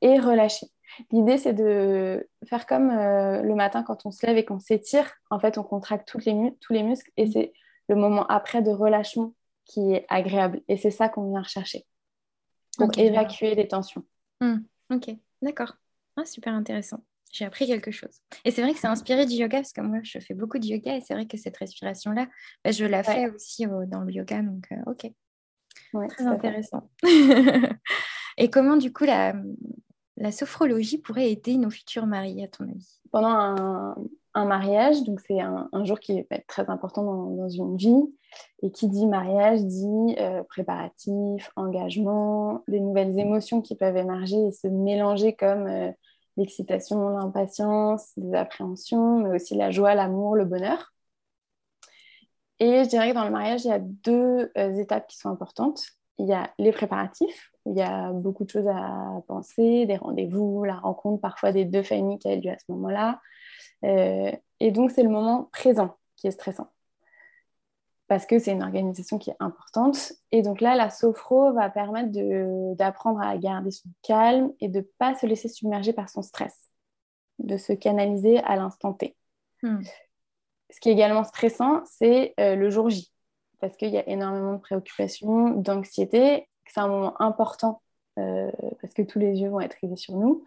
Et 0.00 0.20
relâcher. 0.20 0.68
L'idée, 1.10 1.38
c'est 1.38 1.54
de 1.54 2.28
faire 2.46 2.66
comme 2.66 2.90
euh, 2.90 3.42
le 3.42 3.54
matin 3.56 3.82
quand 3.82 4.06
on 4.06 4.12
se 4.12 4.24
lève 4.24 4.36
et 4.36 4.44
qu'on 4.44 4.60
s'étire. 4.60 5.10
En 5.30 5.40
fait, 5.40 5.58
on 5.58 5.64
contracte 5.64 6.08
tous 6.08 6.20
les 6.72 6.82
muscles 6.82 7.10
et 7.16 7.26
mmh. 7.26 7.32
c'est 7.32 7.52
le 7.88 7.96
moment 7.96 8.26
après 8.26 8.62
de 8.62 8.70
relâchement 8.70 9.32
qui 9.68 9.92
est 9.92 10.06
agréable. 10.08 10.62
Et 10.66 10.76
c'est 10.76 10.90
ça 10.90 11.08
qu'on 11.08 11.30
vient 11.30 11.42
rechercher 11.42 11.86
pour 12.76 12.90
évacuer 12.98 13.54
les 13.54 13.68
tensions. 13.68 14.04
Hmm, 14.40 14.58
ok, 14.90 15.10
d'accord. 15.42 15.76
Ah, 16.16 16.24
super 16.24 16.54
intéressant. 16.54 17.04
J'ai 17.30 17.44
appris 17.44 17.66
quelque 17.66 17.90
chose. 17.90 18.22
Et 18.44 18.50
c'est 18.50 18.62
vrai 18.62 18.72
que 18.72 18.80
c'est 18.80 18.86
inspiré 18.86 19.26
du 19.26 19.34
yoga, 19.34 19.58
parce 19.58 19.72
que 19.72 19.82
moi, 19.82 19.98
je 20.02 20.18
fais 20.18 20.34
beaucoup 20.34 20.58
de 20.58 20.66
yoga, 20.66 20.96
et 20.96 21.00
c'est 21.00 21.14
vrai 21.14 21.26
que 21.26 21.36
cette 21.36 21.56
respiration-là, 21.56 22.26
bah, 22.64 22.72
je 22.72 22.84
la 22.84 23.02
fais 23.02 23.28
aussi 23.28 23.66
dans 23.66 24.00
le 24.00 24.12
yoga, 24.12 24.42
donc 24.42 24.66
euh, 24.72 24.90
ok. 24.90 25.12
Très 26.08 26.26
intéressant. 26.26 26.90
et 28.38 28.50
comment, 28.50 28.76
du 28.76 28.92
coup, 28.92 29.04
la, 29.04 29.34
la 30.16 30.32
sophrologie 30.32 30.98
pourrait 30.98 31.30
aider 31.30 31.56
nos 31.56 31.70
futurs 31.70 32.06
mariés, 32.06 32.44
à 32.44 32.48
ton 32.48 32.64
avis? 32.64 33.00
Pendant 33.10 33.28
un, 33.28 33.96
un 34.38 34.44
mariage, 34.44 35.02
donc 35.02 35.20
c'est 35.20 35.40
un, 35.40 35.68
jour 35.84 35.98
qui 35.98 36.12
est 36.12 36.44
très 36.46 36.70
important 36.70 37.02
dans, 37.02 37.48
une 37.48 37.76
vie. 37.76 38.14
Et 38.62 38.70
qui 38.70 38.88
dit 38.88 39.06
mariage 39.06 39.64
dit 39.64 40.16
euh, 40.18 40.42
préparatif, 40.44 41.50
engagement, 41.56 42.62
des 42.68 42.78
nouvelles 42.78 43.18
émotions 43.18 43.62
qui 43.62 43.74
peuvent 43.74 43.96
émerger 43.96 44.36
et 44.36 44.52
se 44.52 44.68
mélanger 44.68 45.34
comme 45.34 45.66
euh, 45.66 45.90
l'excitation, 46.36 47.08
l'impatience, 47.08 48.12
des 48.18 48.36
appréhensions, 48.36 49.20
mais 49.20 49.34
aussi 49.36 49.54
la 49.54 49.70
joie, 49.70 49.94
l'amour, 49.94 50.36
le 50.36 50.44
bonheur. 50.44 50.92
Et 52.60 52.84
je 52.84 52.88
dirais 52.88 53.10
que 53.10 53.14
dans 53.14 53.24
le 53.24 53.30
mariage, 53.30 53.64
il 53.64 53.68
y 53.68 53.72
a 53.72 53.78
deux 53.78 54.52
euh, 54.58 54.74
étapes 54.74 55.06
qui 55.06 55.16
sont 55.16 55.30
importantes. 55.30 55.82
Il 56.18 56.26
y 56.26 56.32
a 56.32 56.50
les 56.58 56.72
préparatifs, 56.72 57.50
où 57.64 57.72
il 57.72 57.78
y 57.78 57.82
a 57.82 58.12
beaucoup 58.12 58.44
de 58.44 58.50
choses 58.50 58.68
à 58.68 59.22
penser, 59.26 59.86
des 59.86 59.96
rendez-vous, 59.96 60.64
la 60.64 60.74
rencontre 60.74 61.20
parfois 61.20 61.52
des 61.52 61.64
deux 61.64 61.82
familles 61.82 62.18
qui 62.18 62.28
a 62.28 62.36
lieu 62.36 62.50
à 62.50 62.58
ce 62.58 62.70
moment-là, 62.72 63.20
et 63.82 64.70
donc, 64.70 64.90
c'est 64.90 65.02
le 65.02 65.08
moment 65.08 65.48
présent 65.52 65.96
qui 66.16 66.26
est 66.26 66.32
stressant. 66.32 66.68
Parce 68.08 68.24
que 68.24 68.38
c'est 68.38 68.52
une 68.52 68.62
organisation 68.62 69.18
qui 69.18 69.30
est 69.30 69.36
importante. 69.38 70.14
Et 70.32 70.42
donc 70.42 70.60
là, 70.60 70.74
la 70.74 70.88
sophro 70.88 71.52
va 71.52 71.68
permettre 71.68 72.10
d'apprendre 72.74 73.20
à 73.20 73.36
garder 73.36 73.70
son 73.70 73.90
calme 74.02 74.52
et 74.60 74.68
de 74.68 74.78
ne 74.78 74.84
pas 74.98 75.14
se 75.14 75.26
laisser 75.26 75.48
submerger 75.48 75.92
par 75.92 76.08
son 76.08 76.22
stress. 76.22 76.70
de 77.38 77.56
se 77.56 77.72
canaliser 77.72 78.38
à 78.38 78.56
l'instant 78.56 78.92
T. 78.92 79.14
Hmm. 79.62 79.80
Ce 80.70 80.80
qui 80.80 80.88
est 80.88 80.92
également 80.92 81.22
stressant, 81.22 81.82
c'est 81.84 82.34
euh, 82.40 82.56
le 82.56 82.68
jour 82.68 82.90
J, 82.90 83.12
parce 83.60 83.76
qu'il 83.76 83.90
y 83.90 83.98
a 83.98 84.08
énormément 84.08 84.54
de 84.54 84.58
préoccupations, 84.58 85.50
d'anxiété, 85.50 86.48
c'est 86.66 86.80
un 86.80 86.88
moment 86.88 87.20
important 87.22 87.80
euh, 88.18 88.50
parce 88.80 88.92
que 88.92 89.02
tous 89.02 89.18
les 89.18 89.40
yeux 89.40 89.48
vont 89.48 89.60
être 89.60 89.76
rivés 89.80 89.96
sur 89.96 90.16
nous, 90.16 90.44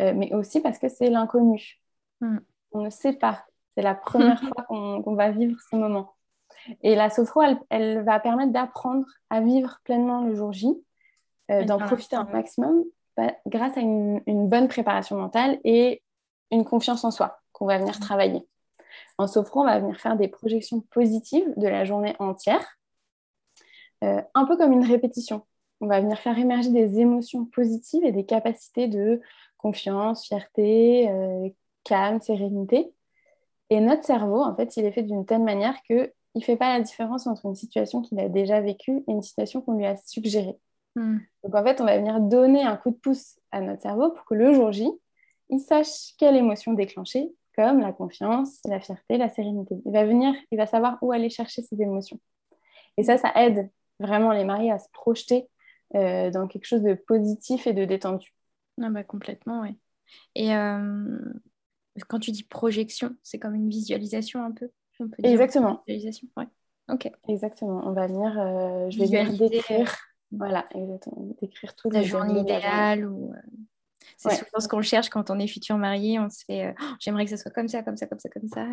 euh, 0.00 0.12
mais 0.14 0.32
aussi 0.34 0.60
parce 0.60 0.78
que 0.78 0.88
c'est 0.88 1.10
l'inconnu. 1.10 1.80
Hmm. 2.20 2.38
On 2.72 2.82
ne 2.82 2.90
sait 2.90 3.12
pas. 3.12 3.44
C'est 3.76 3.82
la 3.82 3.94
première 3.94 4.40
fois 4.40 4.62
qu'on 4.68 5.14
va 5.14 5.30
vivre 5.30 5.58
ce 5.70 5.76
moment. 5.76 6.14
Et 6.82 6.94
la 6.94 7.10
sophro, 7.10 7.42
elle, 7.70 8.04
va 8.04 8.20
permettre 8.20 8.52
d'apprendre 8.52 9.06
à 9.30 9.40
vivre 9.40 9.78
pleinement 9.84 10.24
le 10.24 10.34
jour 10.34 10.52
J, 10.52 10.68
d'en 11.48 11.78
profiter 11.78 12.16
un 12.16 12.24
maximum 12.24 12.84
bah, 13.16 13.34
grâce 13.46 13.76
à 13.76 13.80
une, 13.80 14.48
bonne 14.48 14.68
préparation 14.68 15.16
mentale 15.16 15.58
et 15.64 16.02
une 16.50 16.64
confiance 16.64 17.04
en 17.04 17.10
soi 17.10 17.40
qu'on 17.52 17.66
va 17.66 17.78
venir 17.78 17.98
travailler. 18.00 18.46
En 19.18 19.26
sophro, 19.26 19.60
on 19.60 19.66
va 19.66 19.78
venir 19.78 20.00
faire 20.00 20.16
des 20.16 20.28
projections 20.28 20.80
positives 20.80 21.52
de 21.56 21.68
la 21.68 21.84
journée 21.84 22.16
entière, 22.18 22.78
euh, 24.04 24.22
un 24.34 24.44
peu 24.46 24.56
comme 24.56 24.72
une 24.72 24.84
répétition. 24.84 25.46
On 25.80 25.86
va 25.86 26.00
venir 26.00 26.18
faire 26.18 26.38
émerger 26.38 26.70
des 26.70 27.00
émotions 27.00 27.44
positives 27.44 28.04
et 28.04 28.12
des 28.12 28.24
capacités 28.24 28.88
de 28.88 29.20
confiance, 29.58 30.26
fierté, 30.26 31.10
euh, 31.10 31.48
calme, 31.84 32.20
sérénité. 32.20 32.92
Et 33.70 33.80
notre 33.80 34.04
cerveau, 34.04 34.42
en 34.42 34.54
fait, 34.54 34.76
il 34.76 34.84
est 34.84 34.92
fait 34.92 35.02
d'une 35.02 35.24
telle 35.24 35.42
manière 35.42 35.80
qu'il 35.82 36.12
ne 36.34 36.40
fait 36.40 36.56
pas 36.56 36.76
la 36.76 36.80
différence 36.80 37.26
entre 37.26 37.46
une 37.46 37.54
situation 37.54 38.02
qu'il 38.02 38.18
a 38.20 38.28
déjà 38.28 38.60
vécue 38.60 39.02
et 39.08 39.12
une 39.12 39.22
situation 39.22 39.62
qu'on 39.62 39.76
lui 39.76 39.86
a 39.86 39.96
suggérée. 39.96 40.58
Hmm. 40.94 41.18
Donc 41.42 41.54
en 41.54 41.64
fait, 41.64 41.80
on 41.80 41.84
va 41.84 41.96
venir 41.96 42.20
donner 42.20 42.62
un 42.62 42.76
coup 42.76 42.90
de 42.90 42.96
pouce 42.96 43.38
à 43.50 43.60
notre 43.60 43.82
cerveau 43.82 44.10
pour 44.10 44.24
que 44.26 44.34
le 44.34 44.52
jour 44.52 44.72
J, 44.72 44.90
il 45.48 45.60
sache 45.60 46.14
quelle 46.18 46.36
émotion 46.36 46.74
déclencher, 46.74 47.30
comme 47.56 47.80
la 47.80 47.92
confiance, 47.92 48.60
la 48.66 48.80
fierté, 48.80 49.16
la 49.16 49.28
sérénité. 49.28 49.76
Il 49.84 49.92
va 49.92 50.04
venir, 50.04 50.34
il 50.50 50.58
va 50.58 50.66
savoir 50.66 50.98
où 51.02 51.12
aller 51.12 51.30
chercher 51.30 51.62
ces 51.62 51.80
émotions. 51.80 52.20
Et 52.96 53.02
ça, 53.02 53.16
ça 53.16 53.32
aide 53.36 53.70
vraiment 53.98 54.32
les 54.32 54.44
mariés 54.44 54.70
à 54.70 54.78
se 54.78 54.88
projeter 54.92 55.48
euh, 55.94 56.30
dans 56.30 56.46
quelque 56.46 56.66
chose 56.66 56.82
de 56.82 56.94
positif 56.94 57.66
et 57.66 57.72
de 57.72 57.84
détendu. 57.84 58.34
Ah 58.80 58.88
bah 58.90 59.04
complètement, 59.04 59.62
oui. 59.62 59.78
Et 60.34 60.54
euh, 60.54 61.18
quand 62.08 62.18
tu 62.18 62.30
dis 62.30 62.44
projection, 62.44 63.14
c'est 63.22 63.38
comme 63.38 63.54
une 63.54 63.68
visualisation 63.68 64.44
un 64.44 64.52
peu 64.52 64.70
Exactement. 65.22 65.82
Visualisation, 65.86 66.28
ouais. 66.36 66.46
Ok. 66.90 67.10
Exactement. 67.28 67.82
On 67.84 67.92
va 67.92 68.06
venir, 68.06 68.38
euh, 68.38 68.90
je 68.90 68.98
vais 68.98 69.06
venir 69.06 69.32
décrire 69.36 69.96
voilà, 70.32 70.66
exactement. 70.74 71.28
Décrire 71.40 71.74
tout 71.74 71.90
la 71.90 72.02
journée 72.02 72.40
idéale 72.40 73.06
ou. 73.06 73.32
Euh, 73.32 73.40
c'est 74.16 74.34
souvent 74.34 74.60
ce 74.60 74.68
qu'on 74.68 74.82
cherche 74.82 75.08
quand 75.10 75.30
on 75.30 75.38
est 75.38 75.46
futur 75.46 75.76
marié. 75.76 76.18
On 76.18 76.28
se 76.28 76.44
fait 76.44 76.66
euh, 76.66 76.72
oh, 76.80 76.94
j'aimerais 77.00 77.24
que 77.24 77.30
ça 77.30 77.36
soit 77.36 77.50
comme 77.50 77.68
ça, 77.68 77.82
comme 77.82 77.96
ça, 77.96 78.06
comme 78.06 78.18
ça, 78.18 78.28
comme 78.28 78.48
ça. 78.48 78.66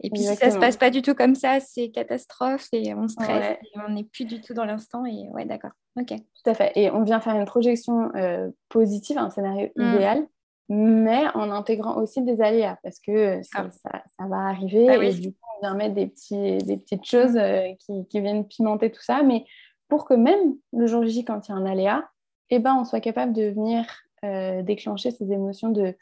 Et 0.00 0.10
puis 0.10 0.22
si 0.22 0.36
ça 0.36 0.50
se 0.50 0.58
passe 0.58 0.76
pas 0.76 0.90
du 0.90 1.02
tout 1.02 1.14
comme 1.14 1.34
ça, 1.34 1.60
c'est 1.60 1.90
catastrophe 1.90 2.68
et 2.72 2.94
on 2.94 3.08
stresse 3.08 3.58
et 3.62 3.78
on 3.86 3.92
n'est 3.92 4.04
plus 4.04 4.24
du 4.24 4.40
tout 4.40 4.54
dans 4.54 4.64
l'instant. 4.64 5.04
Et 5.04 5.28
ouais, 5.30 5.44
d'accord. 5.44 5.72
Ok. 5.96 6.08
Tout 6.08 6.50
à 6.50 6.54
fait. 6.54 6.72
Et 6.76 6.90
on 6.90 7.02
vient 7.02 7.20
faire 7.20 7.36
une 7.36 7.44
projection 7.44 8.14
euh, 8.14 8.50
positive, 8.68 9.18
un 9.18 9.30
scénario 9.30 9.68
mmh. 9.76 9.94
idéal, 9.94 10.26
mais 10.68 11.24
en 11.34 11.50
intégrant 11.50 11.96
aussi 11.96 12.22
des 12.22 12.40
aléas 12.40 12.78
parce 12.82 12.98
que 12.98 13.42
ça, 13.42 13.68
ah. 13.92 14.28
va 14.28 14.48
arriver 14.48 14.88
ah 14.88 15.02
et 15.02 15.12
du 15.12 15.32
coup, 15.32 15.38
on 15.58 15.66
vient 15.66 15.74
mettre 15.74 15.94
des, 15.94 16.06
petits, 16.06 16.58
des 16.58 16.76
petites 16.76 17.04
choses 17.04 17.38
qui, 17.80 18.06
qui, 18.06 18.20
viennent 18.20 18.46
pimenter 18.46 18.90
tout 18.90 19.02
ça. 19.02 19.22
Mais 19.22 19.44
pour 19.88 20.04
que 20.04 20.14
même 20.14 20.56
le 20.72 20.86
jour 20.86 21.04
J, 21.04 21.24
quand 21.24 21.48
il 21.48 21.52
y 21.52 21.54
a 21.54 21.56
un 21.56 21.66
aléa, 21.66 22.08
eh 22.48 22.58
ben, 22.58 22.74
on 22.74 22.84
soit 22.84 23.00
capable 23.00 23.32
de 23.32 23.44
venir 23.44 23.84
euh, 24.24 24.62
déclencher 24.62 25.10
ces 25.10 25.32
émotions 25.32 25.70
de, 25.70 25.96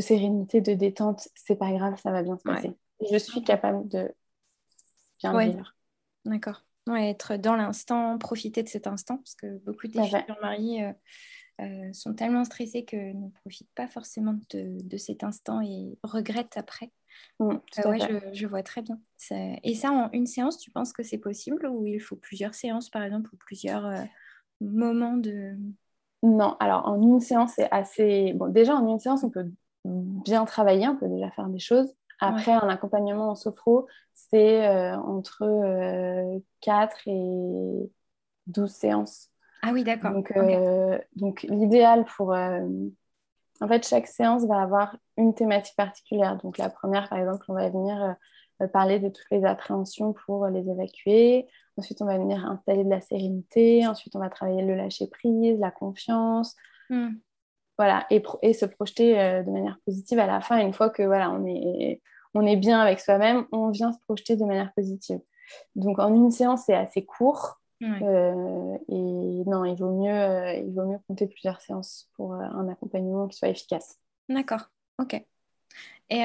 sérénité, 0.00 0.60
de 0.60 0.72
détente. 0.72 1.28
C'est 1.34 1.56
pas 1.56 1.70
grave, 1.70 2.00
ça 2.00 2.10
va 2.10 2.22
bien 2.22 2.38
se 2.38 2.42
passer. 2.42 2.72
Je 3.10 3.16
suis 3.18 3.42
capable 3.42 3.86
de 3.88 4.10
bien 5.20 5.38
vivre. 5.38 5.74
D'accord. 6.24 6.64
être 6.96 7.36
dans 7.36 7.56
l'instant, 7.56 8.16
profiter 8.16 8.62
de 8.62 8.68
cet 8.68 8.86
instant, 8.86 9.18
parce 9.18 9.34
que 9.34 9.58
beaucoup 9.64 9.86
des 9.86 10.02
futurs 10.02 10.38
mariés 10.40 10.84
euh, 10.84 10.92
euh, 11.60 11.92
sont 11.92 12.14
tellement 12.14 12.44
stressés 12.44 12.84
que 12.84 12.96
ne 12.96 13.30
profitent 13.30 13.72
pas 13.74 13.88
forcément 13.88 14.38
de, 14.50 14.96
cet 14.96 15.24
instant 15.24 15.60
et 15.60 15.98
regrettent 16.04 16.56
après. 16.56 16.92
Mm, 17.40 17.56
euh, 17.84 18.20
je, 18.32 18.46
vois 18.46 18.62
très 18.62 18.80
bien. 18.80 19.00
Et 19.64 19.74
ça, 19.74 19.90
en 19.90 20.08
une 20.12 20.26
séance, 20.26 20.58
tu 20.58 20.70
penses 20.70 20.92
que 20.92 21.02
c'est 21.02 21.18
possible 21.18 21.66
ou 21.66 21.84
il 21.84 22.00
faut 22.00 22.14
plusieurs 22.14 22.54
séances, 22.54 22.90
par 22.90 23.02
exemple, 23.02 23.30
ou 23.32 23.36
plusieurs 23.36 23.86
euh, 23.86 24.04
moments 24.60 25.16
de... 25.16 25.56
Non, 26.22 26.56
alors 26.60 26.86
en 26.86 27.00
une 27.00 27.20
séance, 27.20 27.54
c'est 27.56 27.70
assez... 27.72 28.34
Bon, 28.34 28.48
déjà, 28.48 28.76
en 28.76 28.86
une 28.86 29.00
séance, 29.00 29.24
on 29.24 29.30
peut 29.30 29.50
bien 29.84 30.44
travailler, 30.44 30.88
on 30.88 30.96
peut 30.96 31.08
déjà 31.08 31.30
faire 31.32 31.48
des 31.48 31.58
choses. 31.58 31.92
Après, 32.20 32.52
un 32.52 32.68
accompagnement 32.68 33.30
en 33.30 33.34
sophro, 33.36 33.86
c'est 34.12 34.68
entre 34.96 36.40
4 36.60 37.06
et 37.06 37.90
12 38.48 38.70
séances. 38.70 39.27
Ah 39.62 39.70
oui, 39.72 39.84
d'accord. 39.84 40.12
Donc, 40.12 40.32
donc 41.16 41.42
l'idéal 41.42 42.04
pour 42.16 42.34
en 43.60 43.68
fait, 43.68 43.86
chaque 43.86 44.06
séance 44.06 44.44
va 44.44 44.60
avoir 44.60 44.96
une 45.16 45.34
thématique 45.34 45.76
particulière. 45.76 46.36
Donc, 46.36 46.58
la 46.58 46.70
première, 46.70 47.08
par 47.08 47.18
exemple, 47.18 47.44
on 47.48 47.54
va 47.54 47.68
venir 47.68 48.16
euh, 48.62 48.68
parler 48.68 49.00
de 49.00 49.08
toutes 49.08 49.26
les 49.30 49.44
appréhensions 49.44 50.12
pour 50.12 50.46
les 50.46 50.68
évacuer. 50.68 51.46
Ensuite, 51.76 52.00
on 52.00 52.06
va 52.06 52.18
venir 52.18 52.44
installer 52.46 52.84
de 52.84 52.90
la 52.90 53.00
sérénité. 53.00 53.86
Ensuite, 53.86 54.14
on 54.14 54.20
va 54.20 54.30
travailler 54.30 54.62
le 54.62 54.74
lâcher-prise, 54.74 55.58
la 55.58 55.70
confiance. 55.70 56.54
Hmm. 56.88 57.10
Voilà, 57.76 58.06
et, 58.10 58.22
et, 58.42 58.54
se 58.54 58.66
projeter 58.66 59.20
euh, 59.20 59.42
de 59.42 59.50
manière 59.50 59.78
positive 59.84 60.18
à 60.18 60.26
la 60.26 60.40
fin. 60.40 60.58
Une 60.58 60.72
fois 60.72 60.90
que 60.90 61.02
voilà, 61.02 61.30
on 61.30 61.46
est, 61.46 62.00
on 62.34 62.44
est 62.46 62.56
bien 62.56 62.80
avec 62.80 63.00
soi-même, 63.00 63.46
on 63.52 63.70
vient 63.70 63.92
se 63.92 63.98
projeter 64.00 64.36
de 64.36 64.44
manière 64.44 64.72
positive. 64.74 65.20
Donc, 65.74 65.98
en 65.98 66.14
une 66.14 66.30
séance, 66.30 66.64
c'est 66.66 66.74
assez 66.74 67.04
court. 67.04 67.60
Euh, 67.82 68.78
et 68.88 69.44
non, 69.46 69.64
il 69.64 69.76
vaut, 69.76 70.02
mieux, 70.02 70.12
euh, 70.12 70.52
il 70.54 70.72
vaut 70.74 70.86
mieux 70.86 70.98
compter 71.06 71.26
plusieurs 71.26 71.60
séances 71.60 72.08
pour 72.14 72.34
euh, 72.34 72.40
un 72.40 72.68
accompagnement 72.68 73.28
qui 73.28 73.38
soit 73.38 73.48
efficace. 73.48 73.98
D'accord, 74.28 74.70
ok. 74.98 75.24
Et 76.10 76.24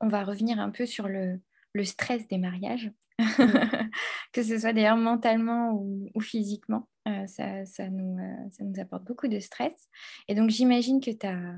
on 0.00 0.08
va 0.08 0.24
revenir 0.24 0.58
un 0.58 0.70
peu 0.70 0.84
sur 0.84 1.06
le, 1.06 1.40
le 1.72 1.84
stress 1.84 2.26
des 2.26 2.38
mariages, 2.38 2.90
que 4.32 4.42
ce 4.42 4.58
soit 4.58 4.72
d'ailleurs 4.72 4.96
mentalement 4.96 5.72
ou, 5.72 6.10
ou 6.14 6.20
physiquement. 6.20 6.88
ça, 7.26 7.64
ça, 7.64 7.88
nous, 7.88 8.18
ça 8.50 8.64
nous 8.64 8.80
apporte 8.80 9.04
beaucoup 9.04 9.28
de 9.28 9.38
stress. 9.38 9.88
Et 10.26 10.34
donc 10.34 10.50
j'imagine 10.50 11.00
que 11.00 11.12
tu 11.12 11.26
as 11.26 11.54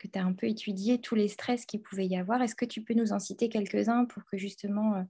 que 0.00 0.08
tu 0.08 0.18
as 0.18 0.24
un 0.24 0.32
peu 0.32 0.46
étudié 0.46 1.00
tous 1.00 1.14
les 1.14 1.28
stress 1.28 1.66
qu'il 1.66 1.82
pouvait 1.82 2.06
y 2.06 2.16
avoir. 2.16 2.40
Est-ce 2.42 2.54
que 2.54 2.64
tu 2.64 2.82
peux 2.82 2.94
nous 2.94 3.12
en 3.12 3.18
citer 3.18 3.48
quelques-uns 3.48 4.06
pour 4.06 4.24
que 4.24 4.38
justement 4.38 4.94
euh, 4.94 5.02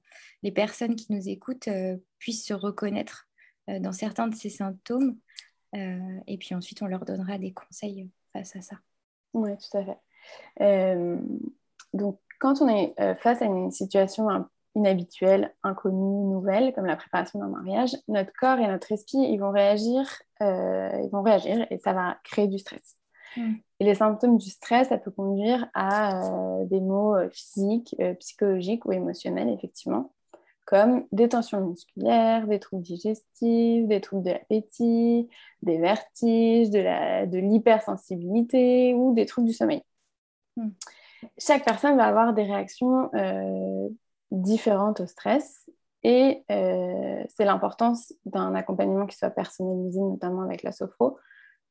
les 0.42 0.50
personnes 0.50 0.96
qui 0.96 1.12
nous 1.12 1.28
écoutent 1.28 1.68
euh, 1.68 1.96
puissent 2.18 2.44
se 2.44 2.54
reconnaître 2.54 3.28
euh, 3.70 3.78
dans 3.78 3.92
certains 3.92 4.26
de 4.26 4.34
ces 4.34 4.50
symptômes 4.50 5.16
Et 5.72 6.36
puis 6.38 6.54
ensuite, 6.54 6.82
on 6.82 6.86
leur 6.86 7.04
donnera 7.04 7.38
des 7.38 7.52
conseils 7.52 8.10
face 8.32 8.56
à 8.56 8.62
ça? 8.62 8.76
Oui, 9.32 9.50
tout 9.56 9.78
à 9.78 9.84
fait. 9.84 11.06
donc, 11.94 12.18
quand 12.40 12.60
on 12.60 12.68
est 12.68 12.94
face 13.20 13.40
à 13.42 13.44
une 13.44 13.70
situation 13.70 14.26
inhabituelle, 14.74 15.54
inconnue, 15.62 16.24
nouvelle, 16.24 16.72
comme 16.72 16.86
la 16.86 16.96
préparation 16.96 17.38
d'un 17.38 17.48
mariage, 17.48 17.96
notre 18.08 18.32
corps 18.32 18.58
et 18.58 18.66
notre 18.66 18.90
esprit, 18.90 19.18
ils 19.18 19.38
vont 19.38 19.52
réagir, 19.52 20.02
ils 20.40 21.08
vont 21.12 21.22
réagir 21.22 21.64
et 21.70 21.78
ça 21.78 21.92
va 21.92 22.16
créer 22.24 22.48
du 22.48 22.58
stress. 22.58 22.99
Mm. 23.36 23.54
Et 23.80 23.84
les 23.84 23.94
symptômes 23.94 24.36
du 24.36 24.50
stress, 24.50 24.88
ça 24.88 24.98
peut 24.98 25.10
conduire 25.10 25.68
à 25.74 26.24
euh, 26.24 26.64
des 26.66 26.80
maux 26.80 27.14
euh, 27.16 27.28
physiques, 27.30 27.96
euh, 28.00 28.14
psychologiques 28.14 28.84
ou 28.84 28.92
émotionnels, 28.92 29.48
effectivement, 29.48 30.12
comme 30.66 31.06
des 31.12 31.28
tensions 31.28 31.60
musculaires, 31.66 32.46
des 32.46 32.60
troubles 32.60 32.82
digestifs, 32.82 33.86
des 33.86 34.00
troubles 34.00 34.24
de 34.24 34.30
l'appétit, 34.30 35.28
des 35.62 35.78
vertiges, 35.78 36.70
de 36.70 37.38
l'hypersensibilité 37.38 38.94
ou 38.94 39.14
des 39.14 39.26
troubles 39.26 39.48
du 39.48 39.54
sommeil. 39.54 39.82
Mm. 40.56 40.68
Chaque 41.38 41.64
personne 41.64 41.96
va 41.96 42.06
avoir 42.06 42.32
des 42.32 42.44
réactions 42.44 43.10
différentes 44.30 45.00
au 45.00 45.06
stress 45.06 45.68
et 46.02 46.44
c'est 46.48 47.44
l'importance 47.44 48.14
d'un 48.24 48.54
accompagnement 48.54 49.04
qui 49.04 49.18
soit 49.18 49.28
personnalisé, 49.28 50.00
notamment 50.00 50.40
avec 50.40 50.62
la 50.62 50.72
sophro, 50.72 51.18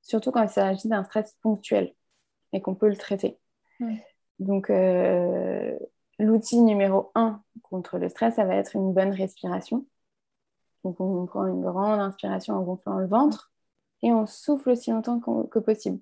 surtout 0.02 0.32
quand 0.32 0.44
il 0.44 0.50
s'agit 0.50 0.88
d'un 0.88 1.04
stress 1.04 1.36
ponctuel 1.42 1.94
et 2.54 2.62
qu'on 2.62 2.76
peut 2.76 2.90
le 2.90 2.98
traiter. 2.98 3.40
Donc, 4.40 4.70
euh, 4.70 5.78
l'outil 6.18 6.62
numéro 6.62 7.12
un 7.16 7.42
contre 7.64 7.98
le 7.98 8.10
stress, 8.10 8.36
ça 8.36 8.46
va 8.46 8.56
être 8.56 8.76
une 8.76 8.94
bonne 8.94 9.12
respiration. 9.12 9.86
Donc, 10.84 11.00
on 11.00 11.26
prend 11.26 11.46
une 11.46 11.62
grande 11.62 12.00
inspiration 12.00 12.56
en 12.56 12.62
gonflant 12.62 12.98
le 12.98 13.08
ventre 13.08 13.52
et 14.02 14.12
on 14.14 14.26
souffle 14.26 14.70
aussi 14.72 14.92
longtemps 14.92 15.20
que 15.20 15.60
possible. 15.60 16.00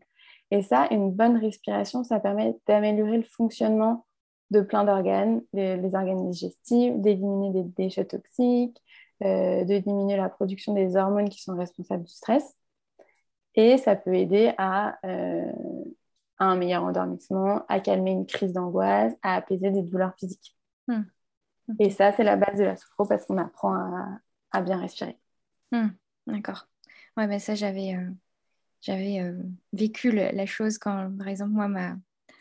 Et 0.51 0.61
ça, 0.61 0.87
une 0.91 1.11
bonne 1.11 1.37
respiration, 1.37 2.03
ça 2.03 2.19
permet 2.19 2.57
d'améliorer 2.67 3.17
le 3.17 3.23
fonctionnement 3.23 4.05
de 4.51 4.61
plein 4.61 4.85
d'organes, 4.85 5.41
les, 5.53 5.95
organes 5.95 6.29
digestifs, 6.29 6.95
d'éliminer 6.95 7.51
des 7.51 7.63
déchets 7.63 8.05
toxiques, 8.05 8.81
euh, 9.23 9.65
de 9.65 9.77
diminuer 9.79 10.15
la 10.15 10.29
production 10.29 10.73
des 10.73 10.95
hormones 10.95 11.29
qui 11.29 11.41
sont 11.41 11.55
responsables 11.55 12.03
du 12.03 12.13
stress. 12.13 12.55
Et 13.57 13.77
ça 13.77 13.95
peut 13.95 14.13
aider 14.13 14.53
à, 14.57 14.97
euh, 15.05 15.51
à 16.37 16.45
un 16.45 16.55
meilleur 16.55 16.83
endormissement, 16.83 17.65
à 17.67 17.79
calmer 17.79 18.11
une 18.11 18.27
crise 18.27 18.53
d'angoisse, 18.53 19.13
à 19.23 19.35
apaiser 19.35 19.71
des 19.71 19.81
douleurs 19.81 20.13
physiques. 20.17 20.55
Hmm. 20.87 21.01
Et 21.79 21.89
ça, 21.89 22.13
c'est 22.13 22.23
la 22.23 22.37
base 22.37 22.57
de 22.57 22.63
la 22.63 22.77
sophro 22.77 23.05
parce 23.05 23.25
qu'on 23.25 23.37
apprend 23.37 23.73
à, 24.51 24.61
bien 24.61 24.79
respirer. 24.79 25.17
Hmm. 25.71 25.89
D'accord. 26.27 26.67
Ouais, 27.17 27.27
mais 27.27 27.39
ça, 27.39 27.55
j'avais 27.55 27.95
euh, 27.95 28.09
j'avais 28.81 29.19
euh, 29.21 29.41
vécu 29.73 30.11
la 30.11 30.45
chose 30.45 30.77
quand, 30.77 31.11
par 31.17 31.27
exemple, 31.27 31.51
moi, 31.51 31.67
ma, 31.67 31.95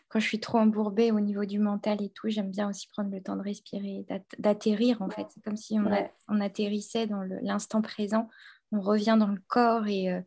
quand 0.08 0.20
je 0.20 0.26
suis 0.26 0.38
trop 0.38 0.58
embourbée 0.58 1.12
au 1.12 1.20
niveau 1.20 1.46
du 1.46 1.58
mental 1.58 2.02
et 2.02 2.10
tout, 2.10 2.28
j'aime 2.28 2.50
bien 2.50 2.68
aussi 2.68 2.88
prendre 2.88 3.10
le 3.10 3.22
temps 3.22 3.36
de 3.36 3.42
respirer, 3.42 4.06
d'atterrir 4.38 5.00
en 5.00 5.08
fait. 5.08 5.26
C'est 5.30 5.42
comme 5.42 5.56
si 5.56 5.78
on, 5.80 5.90
on 6.28 6.40
atterrissait 6.40 7.06
dans 7.06 7.22
l'instant 7.42 7.80
présent, 7.80 8.28
on 8.70 8.80
revient 8.80 9.16
dans 9.18 9.28
le 9.28 9.40
corps 9.48 9.86
et, 9.86 10.12
euh, 10.12 10.20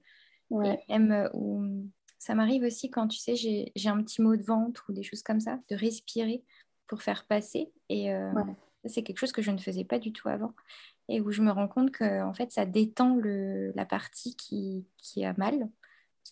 même 0.51 1.29
où 1.33 1.63
ça 2.17 2.35
m'arrive 2.35 2.63
aussi 2.63 2.89
quand 2.89 3.07
tu 3.07 3.17
sais, 3.17 3.35
j'ai 3.35 3.89
un 3.89 4.03
petit 4.03 4.21
mot 4.21 4.35
de 4.35 4.43
ventre 4.43 4.85
ou 4.89 4.93
des 4.93 5.03
choses 5.03 5.23
comme 5.23 5.39
ça, 5.39 5.59
de 5.69 5.75
respirer 5.75 6.43
pour 6.87 7.01
faire 7.01 7.25
passer. 7.25 7.71
Et 7.89 8.11
c'est 8.85 9.03
quelque 9.03 9.19
chose 9.19 9.31
que 9.31 9.41
je 9.41 9.51
ne 9.51 9.57
faisais 9.57 9.85
pas 9.85 9.99
du 9.99 10.11
tout 10.11 10.29
avant 10.29 10.53
et 11.09 11.19
où 11.21 11.31
je 11.31 11.41
me 11.41 11.51
rends 11.51 11.67
compte 11.67 11.91
que 11.91 12.21
en 12.21 12.33
fait 12.33 12.51
ça 12.51 12.65
détend 12.65 13.15
le, 13.15 13.71
la 13.75 13.85
partie 13.85 14.35
qui, 14.35 14.85
qui 14.97 15.25
a 15.25 15.33
mal 15.33 15.67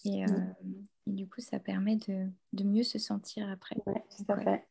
et, 0.05 0.23
euh, 0.23 0.29
et, 1.07 1.11
du 1.11 1.27
coup 1.27 1.41
ça 1.41 1.59
permet 1.59 1.95
de, 1.95 2.27
de 2.53 2.63
mieux 2.63 2.83
se 2.83 2.99
sentir 2.99 3.49
après. 3.49 3.75
Ouais, 3.87 4.03
tout 4.15 4.31
à 4.31 4.39
fait. 4.39 4.67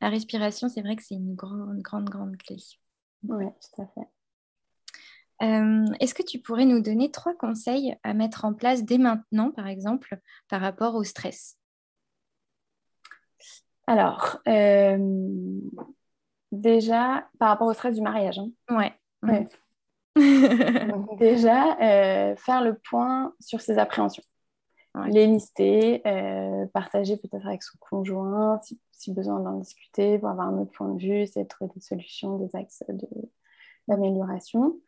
La 0.00 0.08
respiration, 0.08 0.68
c'est 0.68 0.82
vrai 0.82 0.96
que 0.96 1.02
c'est 1.02 1.14
une 1.14 1.34
grande, 1.34 1.80
grande, 1.80 2.10
grande 2.10 2.36
clé. 2.36 2.56
Oui, 3.22 3.44
tout 3.46 3.82
à 3.82 3.86
fait. 3.86 4.08
Euh, 5.44 5.84
est-ce 6.00 6.14
que 6.14 6.22
tu 6.22 6.38
pourrais 6.38 6.64
nous 6.64 6.80
donner 6.80 7.10
trois 7.10 7.34
conseils 7.34 7.96
à 8.02 8.14
mettre 8.14 8.44
en 8.44 8.54
place 8.54 8.84
dès 8.84 8.98
maintenant, 8.98 9.50
par 9.50 9.66
exemple, 9.66 10.18
par 10.48 10.60
rapport 10.60 10.94
au 10.94 11.04
stress? 11.04 11.58
Alors, 13.86 14.38
euh, 14.48 14.98
déjà, 16.50 17.28
par 17.38 17.50
rapport 17.50 17.68
au 17.68 17.74
stress 17.74 17.94
du 17.94 18.00
mariage. 18.00 18.38
Hein. 18.38 18.50
Ouais. 18.70 19.46
déjà, 21.18 21.76
euh, 21.80 22.36
faire 22.36 22.62
le 22.62 22.78
point 22.78 23.34
sur 23.40 23.60
ses 23.60 23.78
appréhensions. 23.78 24.22
Les 25.06 25.26
lister, 25.26 26.02
partager 26.72 27.16
peut-être 27.16 27.48
avec 27.48 27.64
son 27.64 27.76
conjoint 27.80 28.60
si, 28.92 29.12
besoin 29.12 29.40
d'en 29.40 29.58
discuter 29.58 30.20
pour 30.20 30.28
avoir 30.28 30.46
un 30.46 30.58
autre 30.58 30.70
point 30.70 30.88
de 30.88 31.00
vue, 31.00 31.22
essayer 31.22 31.42
de 31.42 31.48
trouver 31.48 31.72
des 31.74 31.80
solutions, 31.80 32.38
des 32.38 32.54
axes 32.54 32.84
d'amélioration. 33.88 34.78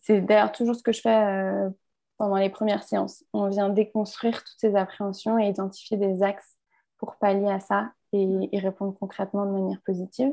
C'est 0.00 0.20
d'ailleurs 0.20 0.52
toujours 0.52 0.74
ce 0.74 0.82
que 0.82 0.92
je 0.92 1.00
fais 1.00 1.14
euh, 1.14 1.70
pendant 2.16 2.36
les 2.36 2.50
premières 2.50 2.82
séances. 2.82 3.24
On 3.32 3.48
vient 3.48 3.68
déconstruire 3.68 4.44
toutes 4.44 4.58
ces 4.58 4.74
appréhensions 4.76 5.38
et 5.38 5.48
identifier 5.48 5.96
des 5.96 6.22
axes 6.22 6.56
pour 6.98 7.16
pallier 7.16 7.50
à 7.50 7.60
ça 7.60 7.92
et, 8.12 8.48
répondre 8.58 8.96
concrètement 8.98 9.46
de 9.46 9.52
manière 9.52 9.80
positive. 9.82 10.32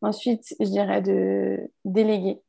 Ensuite, 0.00 0.54
je 0.60 0.64
dirais 0.66 1.02
de 1.02 1.70
déléguer. 1.84 2.40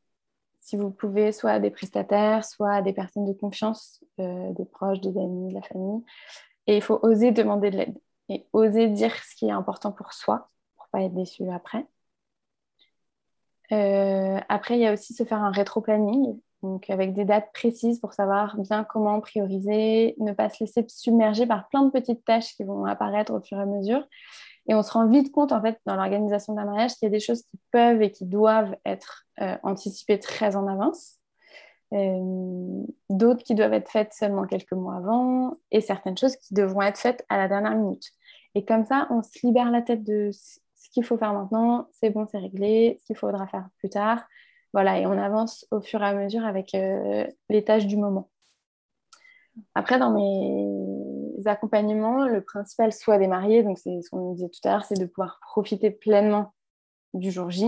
Si 0.60 0.78
vous 0.78 0.92
pouvez, 0.92 1.32
soit 1.32 1.52
à 1.52 1.60
des 1.60 1.72
prestataires, 1.72 2.46
soit 2.46 2.74
à 2.74 2.82
des 2.82 2.94
personnes 2.94 3.26
de 3.26 3.34
confiance, 3.34 4.04
euh, 4.20 4.52
des 4.54 4.66
proches, 4.66 5.02
des 5.02 5.18
amis, 5.18 5.50
de 5.50 5.56
la 5.56 5.64
famille. 5.64 6.04
Et 6.68 6.78
il 6.78 6.82
faut 6.82 7.00
oser 7.02 7.32
demander 7.32 7.72
de 7.72 7.78
l'aide 7.78 7.98
et 8.30 8.46
oser 8.54 8.88
dire 8.88 9.16
ce 9.16 9.36
qui 9.36 9.48
est 9.48 9.52
important 9.52 9.92
pour 9.92 10.14
soi, 10.14 10.50
pour 10.76 10.86
ne 10.86 10.92
pas 10.92 11.06
être 11.06 11.16
déçu 11.16 11.50
après. 11.50 11.88
Euh, 13.72 14.40
après, 14.50 14.78
il 14.78 14.82
y 14.82 14.88
a 14.88 14.94
aussi 14.94 15.14
se 15.14 15.24
faire 15.24 15.42
un 15.42 15.52
rétro-planning, 15.52 16.40
donc 16.64 16.90
avec 16.90 17.14
des 17.14 17.26
dates 17.26 17.52
précises 17.54 18.00
pour 18.00 18.14
savoir 18.14 18.58
bien 18.58 18.84
comment 18.84 19.20
prioriser, 19.22 20.16
ne 20.20 20.34
pas 20.34 20.50
se 20.50 20.64
laisser 20.64 20.86
submerger 20.88 21.46
par 21.46 21.70
plein 21.70 21.84
de 21.84 21.92
petites 21.92 22.26
tâches 22.26 22.56
qui 22.56 22.64
vont 22.64 22.86
apparaître 22.86 23.34
au 23.34 23.42
fur 23.42 23.58
et 23.58 23.62
à 23.62 23.66
mesure 23.66 24.04
et 24.70 24.76
on 24.76 24.84
se 24.84 24.92
rend 24.92 25.08
vite 25.08 25.32
compte, 25.32 25.52
en 25.52 25.62
fait, 25.62 25.80
dans 25.88 25.96
l'organisation 25.96 26.54
d'un 26.54 26.66
mariage, 26.66 26.94
qu'il 26.94 27.08
y 27.08 27.12
a 27.12 27.12
des 27.12 27.20
choses 27.20 27.42
qui 27.42 27.60
peuvent 27.72 28.04
et 28.04 28.12
qui 28.12 28.26
doivent 28.26 28.76
être 28.86 29.26
euh, 29.42 29.58
anticipées 29.64 30.20
très 30.20 30.56
en 30.56 30.68
avance, 30.68 31.16
euh, 31.94 32.84
d'autres 33.10 33.44
qui 33.44 33.56
doivent 33.56 33.74
être 33.74 33.90
faites 33.90 34.14
seulement 34.14 34.46
quelques 34.46 34.74
mois 34.74 34.98
avant, 34.98 35.58
et 35.72 35.82
certaines 35.82 36.18
choses 36.18 36.36
qui 36.36 36.54
devront 36.54 36.84
être 36.84 37.00
faites 37.00 37.26
à 37.30 37.38
la 37.38 37.48
dernière 37.48 37.76
minute. 37.76 38.12
Et 38.54 38.64
comme 38.64 38.86
ça, 38.86 39.08
on 39.10 39.24
se 39.24 39.46
libère 39.46 39.72
la 39.72 39.82
tête 39.82 40.04
de 40.04 40.30
ce 40.90 40.94
qu'il 40.96 41.06
faut 41.06 41.18
faire 41.18 41.34
maintenant, 41.34 41.88
c'est 41.92 42.10
bon, 42.10 42.26
c'est 42.32 42.40
réglé, 42.40 42.98
ce 43.00 43.06
qu'il 43.06 43.16
faudra 43.16 43.46
faire 43.48 43.70
plus 43.78 43.90
tard. 43.90 44.26
Voilà, 44.74 45.00
et 45.00 45.06
on 45.06 45.12
avance 45.12 45.66
au 45.72 45.82
fur 45.82 46.02
et 46.02 46.06
à 46.06 46.14
mesure 46.14 46.46
avec 46.46 46.74
euh, 46.74 47.28
les 47.50 47.64
tâches 47.64 47.86
du 47.86 47.98
moment. 47.98 48.30
Après, 49.76 50.00
dans 50.00 50.12
mes 50.12 51.48
accompagnements, 51.48 52.28
le 52.28 52.42
principal 52.42 52.92
soit 52.92 53.18
des 53.18 53.28
mariés, 53.28 53.64
donc 53.64 53.78
c'est 53.78 54.02
ce 54.02 54.10
qu'on 54.10 54.34
disait 54.34 54.50
tout 54.50 54.68
à 54.68 54.72
l'heure, 54.72 54.86
c'est 54.86 55.00
de 55.00 55.06
pouvoir 55.06 55.40
profiter 55.42 55.92
pleinement 55.92 56.54
du 57.14 57.32
jour 57.32 57.52
J 57.52 57.66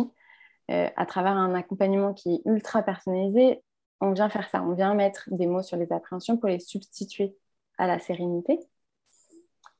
euh, 0.71 0.89
à 0.95 1.05
travers 1.05 1.33
un 1.33 1.53
accompagnement 1.53 2.13
qui 2.13 2.35
est 2.35 2.41
ultra 2.45 2.81
personnalisé. 2.81 3.63
On 3.99 4.11
vient 4.13 4.29
faire 4.29 4.49
ça, 4.49 4.63
on 4.63 4.73
vient 4.73 4.95
mettre 4.95 5.29
des 5.31 5.45
mots 5.45 5.63
sur 5.63 5.77
les 5.77 5.91
appréhensions 5.91 6.37
pour 6.37 6.49
les 6.49 6.59
substituer 6.59 7.35
à 7.77 7.87
la 7.87 7.99
sérénité. 7.99 8.59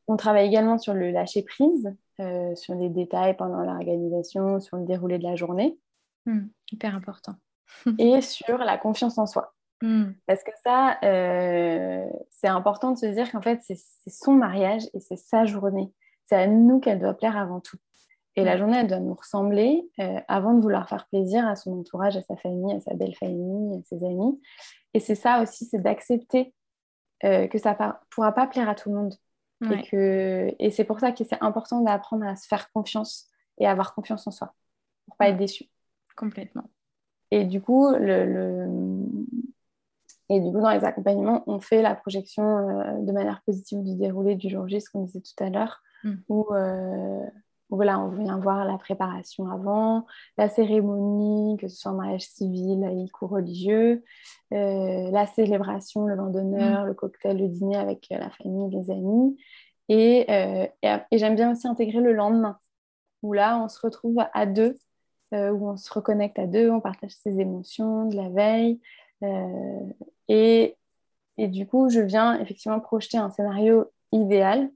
On 0.08 0.16
travaille 0.16 0.48
également 0.48 0.78
sur 0.78 0.94
le 0.94 1.12
lâcher 1.12 1.44
prise, 1.44 1.96
euh, 2.22 2.56
sur 2.56 2.76
les 2.76 2.90
détails 2.90 3.36
pendant 3.36 3.64
l'organisation, 3.64 4.60
sur 4.60 4.78
le 4.78 4.86
déroulé 4.86 5.18
de 5.18 5.24
la 5.24 5.36
journée. 5.36 5.78
Hmm, 6.26 6.48
hyper 6.72 6.96
important. 6.96 7.34
et 8.00 8.22
sur 8.22 8.58
la 8.58 8.78
confiance 8.78 9.18
en 9.18 9.26
soi. 9.26 9.54
Hmm. 9.82 10.12
Parce 10.28 10.44
que 10.44 10.52
ça, 10.64 10.98
euh, 11.04 12.06
c'est 12.30 12.48
important 12.48 12.92
de 12.92 12.98
se 12.98 13.08
dire 13.08 13.32
qu'en 13.32 13.42
fait, 13.42 13.62
c'est 13.64 13.78
son 14.08 14.34
mariage 14.34 14.84
et 14.94 15.00
c'est 15.00 15.18
sa 15.18 15.46
journée. 15.46 15.92
C'est 16.26 16.36
à 16.36 16.48
nous 16.48 16.80
qu'elle 16.80 17.00
doit 17.00 17.16
plaire 17.16 17.38
avant 17.38 17.60
tout. 17.60 17.78
Et 18.36 18.44
la 18.44 18.56
hmm. 18.56 18.60
journée, 18.60 18.78
elle 18.78 18.88
doit 18.88 19.00
nous 19.00 19.16
ressembler 19.16 19.90
euh, 20.00 20.20
avant 20.28 20.54
de 20.54 20.62
vouloir 20.62 20.88
faire 20.88 21.08
plaisir 21.08 21.46
à 21.48 21.56
son 21.56 21.80
entourage, 21.80 22.16
à 22.16 22.22
sa 22.22 22.38
famille, 22.38 22.74
à 22.74 22.80
sa 22.80 22.94
belle 22.94 23.16
famille, 23.16 23.78
à 23.78 23.82
ses 23.84 24.06
amis. 24.06 24.40
Et 24.94 25.00
c'est 25.00 25.16
ça 25.16 25.42
aussi, 25.42 25.66
c'est 25.66 25.82
d'accepter 25.82 26.54
euh, 27.24 27.48
que 27.48 27.58
ça 27.58 27.76
ne 27.80 27.92
pourra 28.10 28.32
pas 28.32 28.48
plaire 28.48 28.70
à 28.70 28.76
tout 28.76 28.90
le 28.90 28.96
monde. 28.96 29.16
Et, 29.70 29.84
que... 29.84 30.56
et 30.58 30.72
c'est 30.72 30.84
pour 30.84 31.00
ça 31.00 31.12
que 31.12 31.24
c'est 31.24 31.42
important 31.42 31.82
d'apprendre 31.82 32.26
à 32.26 32.36
se 32.36 32.48
faire 32.48 32.72
confiance 32.72 33.28
et 33.60 33.68
avoir 33.68 33.94
confiance 33.94 34.26
en 34.26 34.32
soi, 34.32 34.54
pour 35.06 35.16
pas 35.18 35.30
être 35.30 35.38
déçu. 35.38 35.66
Complètement. 36.16 36.70
Et 37.30 37.46
du 37.46 37.62
coup, 37.62 37.90
le, 37.92 38.68
et 40.30 40.40
du 40.40 40.50
coup, 40.52 40.62
dans 40.62 40.72
les 40.72 40.86
accompagnements, 40.86 41.44
on 41.46 41.60
fait 41.60 41.82
la 41.82 41.94
projection 41.94 42.44
euh, 42.44 43.00
de 43.00 43.12
manière 43.12 43.42
positive 43.42 43.84
du 43.84 43.96
déroulé 43.96 44.36
du 44.36 44.50
jour 44.50 44.66
J, 44.68 44.80
ce 44.80 44.90
qu'on 44.90 45.04
disait 45.04 45.20
tout 45.22 45.44
à 45.44 45.50
l'heure, 45.50 45.82
mm. 46.06 46.10
euh, 46.10 46.16
où, 46.30 46.46
voilà, 47.72 48.00
on 48.00 48.10
vient 48.10 48.38
voir 48.38 48.66
la 48.66 48.78
préparation 48.78 49.50
avant, 49.50 50.06
la 50.38 50.50
cérémonie, 50.50 51.58
que 51.58 51.68
ce 51.68 51.78
soit 51.78 51.92
un 51.92 51.96
mariage 51.96 52.28
civil, 52.28 52.82
laïque 52.82 53.22
ou 53.22 53.28
religieux, 53.28 54.04
euh, 54.54 55.12
la 55.12 55.26
célébration, 55.26 56.06
le 56.06 56.16
vin 56.16 56.30
d'honneur, 56.30 56.84
mm. 56.84 56.88
le 56.88 56.94
cocktail, 56.94 57.38
le 57.38 57.48
dîner 57.48 57.78
avec 57.78 58.08
la 58.10 58.30
famille, 58.30 58.70
les 58.70 58.92
amis. 58.92 59.38
Et, 59.90 60.32
et 60.32 61.18
j'aime 61.18 61.36
bien 61.36 61.52
aussi 61.52 61.68
intégrer 61.68 62.00
le 62.00 62.14
lendemain, 62.14 62.58
où 63.24 63.34
là, 63.34 63.62
on 63.62 63.68
se 63.68 63.80
retrouve 63.82 64.18
à 64.34 64.46
deux, 64.46 64.78
où 65.34 65.70
on 65.70 65.76
se 65.76 65.92
reconnecte 65.92 66.40
à 66.40 66.48
deux, 66.48 66.70
on 66.70 66.80
partage 66.80 67.12
ses 67.12 67.42
émotions 67.42 68.06
de 68.06 68.16
la 68.16 68.30
veille. 68.30 68.80
Euh, 69.24 69.80
et, 70.28 70.78
et, 71.38 71.48
du 71.48 71.68
coup, 71.68 71.90
je 71.90 72.00
viens 72.00 72.40
effectivement 72.40 72.80
projeter 72.80 73.18
un 73.18 73.30
scénario 73.30 73.92
idéal, 74.12 74.70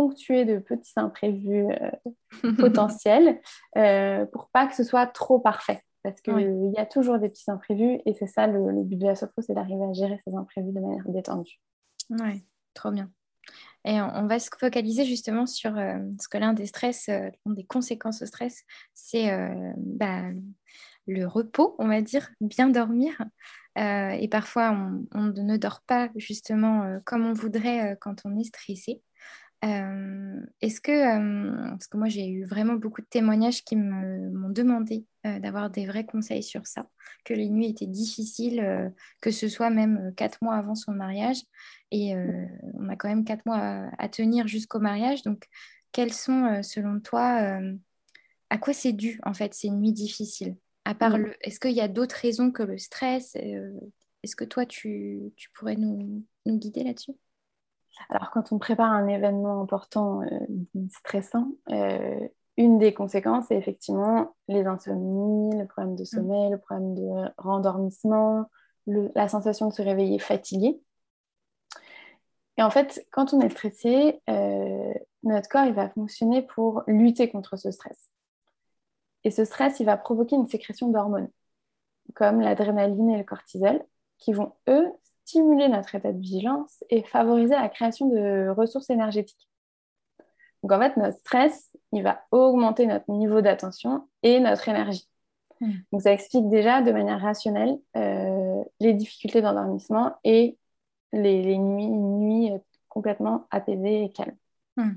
ponctué 0.00 0.44
de 0.44 0.58
petits 0.58 0.92
imprévus 0.96 1.66
euh, 1.66 2.52
potentiels, 2.58 3.40
euh, 3.76 4.24
pour 4.26 4.48
pas 4.48 4.66
que 4.66 4.74
ce 4.74 4.84
soit 4.84 5.06
trop 5.06 5.38
parfait. 5.38 5.82
Parce 6.02 6.22
qu'il 6.22 6.72
y 6.74 6.80
a 6.80 6.86
toujours 6.86 7.18
des 7.18 7.28
petits 7.28 7.50
imprévus 7.50 8.00
et 8.06 8.14
c'est 8.14 8.26
ça 8.26 8.46
le, 8.46 8.82
but 8.84 8.96
de 8.96 9.06
la 9.06 9.14
sophro, 9.14 9.42
c'est 9.42 9.52
d'arriver 9.52 9.84
à 9.84 9.92
gérer 9.92 10.18
ces 10.26 10.34
imprévus 10.34 10.72
de 10.72 10.80
manière 10.80 11.04
détendue. 11.06 11.60
Ouais, 12.08 12.42
trop 12.72 12.90
bien. 12.90 13.10
Et 13.84 14.00
on, 14.00 14.26
va 14.26 14.38
se 14.38 14.48
focaliser 14.58 15.04
justement 15.04 15.44
sur 15.44 15.74
ce 15.74 16.28
que 16.28 16.38
l'un 16.38 16.54
des 16.54 16.66
stress, 16.66 17.10
des 17.44 17.64
conséquences 17.64 18.22
au 18.22 18.26
stress, 18.26 18.64
c'est 18.94 19.30
bah, 19.76 20.22
le 21.06 21.26
repos, 21.26 21.76
on 21.78 21.88
va 21.88 22.00
dire, 22.00 22.30
bien 22.40 22.68
dormir. 22.68 23.12
Euh, 23.78 24.10
et 24.10 24.28
parfois, 24.28 24.76
on, 25.12 25.26
ne 25.26 25.56
dort 25.56 25.82
pas 25.86 26.10
justement 26.16 26.82
euh, 26.82 26.98
comme 27.04 27.24
on 27.24 27.32
voudrait 27.32 27.92
euh, 27.92 27.96
quand 28.00 28.22
on 28.24 28.36
est 28.36 28.44
stressé. 28.44 29.02
Est-ce 29.62 30.80
que, 30.80 31.70
parce 31.70 31.86
que 31.86 31.96
moi 31.96 32.08
j'ai 32.08 32.28
eu 32.28 32.44
vraiment 32.44 32.74
beaucoup 32.74 33.00
de 33.00 33.06
témoignages 33.06 33.62
qui 33.64 33.76
m'ont 33.76 34.50
demandé 34.50 35.04
d'avoir 35.24 35.70
des 35.70 35.86
vrais 35.86 36.06
conseils 36.06 36.42
sur 36.42 36.66
ça, 36.66 36.88
que 37.24 37.34
les 37.34 37.50
nuits 37.50 37.68
étaient 37.68 37.86
difficiles, 37.86 38.92
que 39.20 39.30
ce 39.30 39.48
soit 39.48 39.70
même 39.70 40.14
quatre 40.16 40.38
mois 40.42 40.56
avant 40.56 40.74
son 40.74 40.92
mariage, 40.92 41.42
et 41.90 42.14
on 42.74 42.88
a 42.88 42.96
quand 42.96 43.08
même 43.08 43.24
quatre 43.24 43.44
mois 43.44 43.58
à, 43.58 43.90
à 43.98 44.08
tenir 44.08 44.48
jusqu'au 44.48 44.80
mariage. 44.80 45.22
Donc, 45.22 45.46
quelles 45.92 46.12
sont, 46.12 46.62
selon 46.62 47.00
toi, 47.00 47.60
à 48.50 48.58
quoi 48.58 48.72
c'est 48.72 48.92
dû 48.92 49.20
en 49.24 49.34
fait 49.34 49.54
ces 49.54 49.70
nuits 49.70 49.92
difficiles? 49.92 50.56
À 50.84 50.94
part 50.94 51.18
mm. 51.18 51.22
le... 51.22 51.34
Est-ce 51.40 51.60
qu'il 51.60 51.72
y 51.72 51.80
a 51.80 51.88
d'autres 51.88 52.16
raisons 52.16 52.50
que 52.50 52.62
le 52.62 52.78
stress 52.78 53.36
Est-ce 53.36 54.36
que 54.36 54.44
toi, 54.44 54.66
tu, 54.66 55.32
pourrais 55.54 55.76
nous, 55.76 56.24
guider 56.46 56.84
là-dessus? 56.84 57.12
Alors, 58.08 58.30
quand 58.30 58.52
on 58.52 58.58
prépare 58.58 58.92
un 58.92 59.06
événement 59.06 59.60
important, 59.60 60.22
stressant, 60.90 61.48
une 62.56 62.78
des 62.78 62.92
conséquences, 62.92 63.46
c'est 63.48 63.56
effectivement 63.56 64.34
les 64.48 64.66
insomnies, 64.66 65.56
le 65.56 65.66
problème 65.66 65.96
de 65.96 66.04
sommeil, 66.04 66.50
le 66.50 66.58
problème 66.58 66.94
de 66.94 67.32
rendormissement, 67.38 68.50
la 68.86 69.28
sensation 69.28 69.68
de 69.68 69.72
se 69.72 69.82
réveiller 69.82 70.18
fatigué. 70.18 70.80
Et 72.56 72.62
en 72.62 72.70
fait, 72.70 73.06
quand 73.10 73.32
on 73.32 73.40
est 73.40 73.48
stressé, 73.48 74.20
euh, 74.28 74.92
notre 75.22 75.48
corps 75.48 75.64
il 75.64 75.72
va 75.72 75.88
fonctionner 75.88 76.42
pour 76.42 76.82
lutter 76.86 77.30
contre 77.30 77.56
ce 77.56 77.70
stress. 77.70 78.10
Et 79.24 79.30
ce 79.30 79.46
stress, 79.46 79.80
il 79.80 79.86
va 79.86 79.96
provoquer 79.96 80.36
une 80.36 80.46
sécrétion 80.46 80.88
d'hormones, 80.88 81.30
comme 82.14 82.40
l'adrénaline 82.40 83.10
et 83.10 83.18
le 83.18 83.24
cortisol, 83.24 83.82
qui 84.18 84.34
vont, 84.34 84.52
eux, 84.68 84.92
stimuler 85.30 85.68
notre 85.68 85.94
état 85.94 86.12
de 86.12 86.20
vigilance 86.20 86.84
et 86.90 87.02
favoriser 87.02 87.54
la 87.54 87.68
création 87.68 88.08
de 88.08 88.48
ressources 88.48 88.90
énergétiques. 88.90 89.48
Donc 90.62 90.72
en 90.72 90.80
fait, 90.80 90.96
notre 90.96 91.18
stress, 91.18 91.76
il 91.92 92.02
va 92.02 92.22
augmenter 92.32 92.86
notre 92.86 93.10
niveau 93.10 93.40
d'attention 93.40 94.08
et 94.22 94.40
notre 94.40 94.68
énergie. 94.68 95.08
Hmm. 95.60 95.72
Donc 95.92 96.02
ça 96.02 96.12
explique 96.12 96.48
déjà 96.48 96.82
de 96.82 96.90
manière 96.90 97.20
rationnelle 97.20 97.78
euh, 97.96 98.62
les 98.80 98.92
difficultés 98.92 99.40
d'endormissement 99.40 100.16
et 100.24 100.58
les, 101.12 101.58
nuits, 101.58 101.88
nuits, 101.88 102.50
complètement 102.88 103.46
apaisées 103.50 104.04
et 104.04 104.12
calmes. 104.12 104.36
Hmm. 104.76 104.94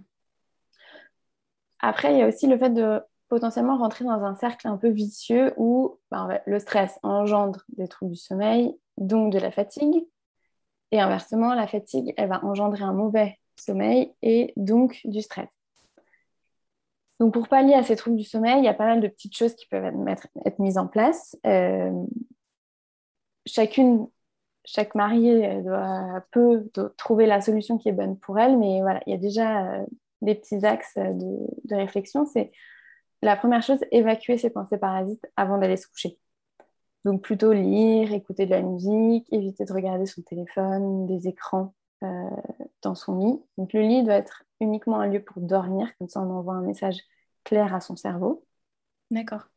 Après, 1.80 2.14
il 2.14 2.20
y 2.20 2.22
a 2.22 2.28
aussi 2.28 2.48
le 2.48 2.58
fait 2.58 2.70
de 2.70 3.02
potentiellement 3.30 3.78
rentrer 3.78 4.06
dans 4.06 4.24
un 4.24 4.36
cercle 4.36 4.68
un 4.68 4.78
peu 4.78 4.90
vicieux 4.90 5.54
où 5.58 6.00
ben, 6.12 6.40
le 6.46 6.60
stress 6.60 7.00
engendre 7.04 7.64
des 7.70 7.88
troubles 7.88 8.12
du 8.12 8.18
sommeil, 8.18 8.76
donc 8.98 9.32
de 9.32 9.40
la 9.40 9.52
fatigue. 9.52 10.06
Et 10.94 11.00
inversement, 11.00 11.56
la 11.56 11.66
fatigue, 11.66 12.14
elle 12.18 12.30
va 12.30 12.46
engendrer 12.46 12.84
un 12.84 12.94
mauvais 12.94 13.40
sommeil 13.56 14.14
et 14.22 14.54
donc 14.58 15.02
du 15.06 15.24
stress. 15.24 15.50
Donc, 17.20 17.34
pour 17.34 17.48
pallier 17.48 17.74
à 17.74 17.82
ces 17.82 17.96
troubles 17.96 18.16
du 18.16 18.24
sommeil, 18.24 18.60
il 18.60 18.64
y 18.64 18.68
a 18.68 18.76
pas 18.76 18.86
mal 18.86 19.02
de 19.02 19.08
petites 19.08 19.36
choses 19.36 19.56
qui 19.56 19.66
peuvent 19.66 19.92
être, 20.08 20.60
mises 20.60 20.78
en 20.78 20.86
place. 20.86 21.36
Euh, 21.48 21.92
chacune, 23.48 24.08
chaque 24.66 24.94
mariée 24.94 25.64
doit, 25.64 26.24
peut 26.30 26.70
trouver 26.96 27.26
la 27.26 27.42
solution 27.42 27.80
qui 27.80 27.90
est 27.90 27.94
bonne 27.94 28.20
pour 28.20 28.38
elle, 28.38 28.60
mais 28.60 28.82
voilà, 28.82 29.02
il 29.08 29.14
y 29.14 29.16
a 29.16 29.20
déjà 29.20 29.74
euh, 29.74 29.86
des 30.22 30.36
petits 30.36 30.64
axes 30.64 30.96
de, 30.96 31.76
réflexion. 31.76 32.28
C'est 32.28 32.52
la 33.24 33.36
première 33.36 33.64
chose, 33.64 33.80
évacuer 33.90 34.38
ses 34.38 34.52
pensées 34.52 34.78
parasites 34.78 35.26
avant 35.38 35.58
d'aller 35.58 35.78
se 35.78 35.88
coucher. 35.88 36.20
Donc, 37.06 37.22
plutôt 37.22 37.54
lire, 37.54 38.14
écouter 38.14 38.46
de 38.46 38.52
la 38.52 38.62
musique, 38.62 39.28
éviter 39.32 39.66
de 39.66 39.74
regarder 39.74 40.06
son 40.06 40.22
téléphone, 40.22 41.06
des 41.06 41.28
écrans 41.28 41.74
euh, 42.04 42.30
dans 42.82 42.96
son 42.96 43.18
lit. 43.18 43.42
Donc 43.58 43.72
le 43.72 43.80
lit 43.82 44.04
doit 44.04 44.16
être 44.16 44.44
uniquement 44.60 45.00
un 45.00 45.08
lieu 45.08 45.24
pour 45.24 45.42
dormir, 45.42 45.88
comme 45.98 46.10
ça 46.10 46.22
on 46.22 46.30
envoie 46.32 46.56
un 46.56 46.62
message 46.62 47.00
clair 47.46 47.74
à 47.74 47.80
son 47.80 47.96
cerveau. 47.96 48.46
D'accord. 49.10 49.48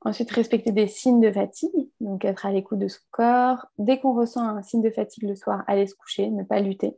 Ensuite, 0.00 0.30
respecter 0.30 0.72
des 0.72 0.86
signes 0.86 1.20
de 1.20 1.30
fatigue, 1.30 1.90
donc 2.00 2.24
être 2.24 2.46
à 2.46 2.52
l'écoute 2.52 2.78
de 2.78 2.88
son 2.88 3.00
corps. 3.10 3.66
Dès 3.78 4.00
qu'on 4.00 4.14
ressent 4.14 4.42
un 4.42 4.62
signe 4.62 4.82
de 4.82 4.90
fatigue 4.90 5.24
le 5.24 5.34
soir, 5.34 5.64
aller 5.66 5.86
se 5.86 5.94
coucher, 5.94 6.30
ne 6.30 6.44
pas 6.44 6.60
lutter. 6.60 6.96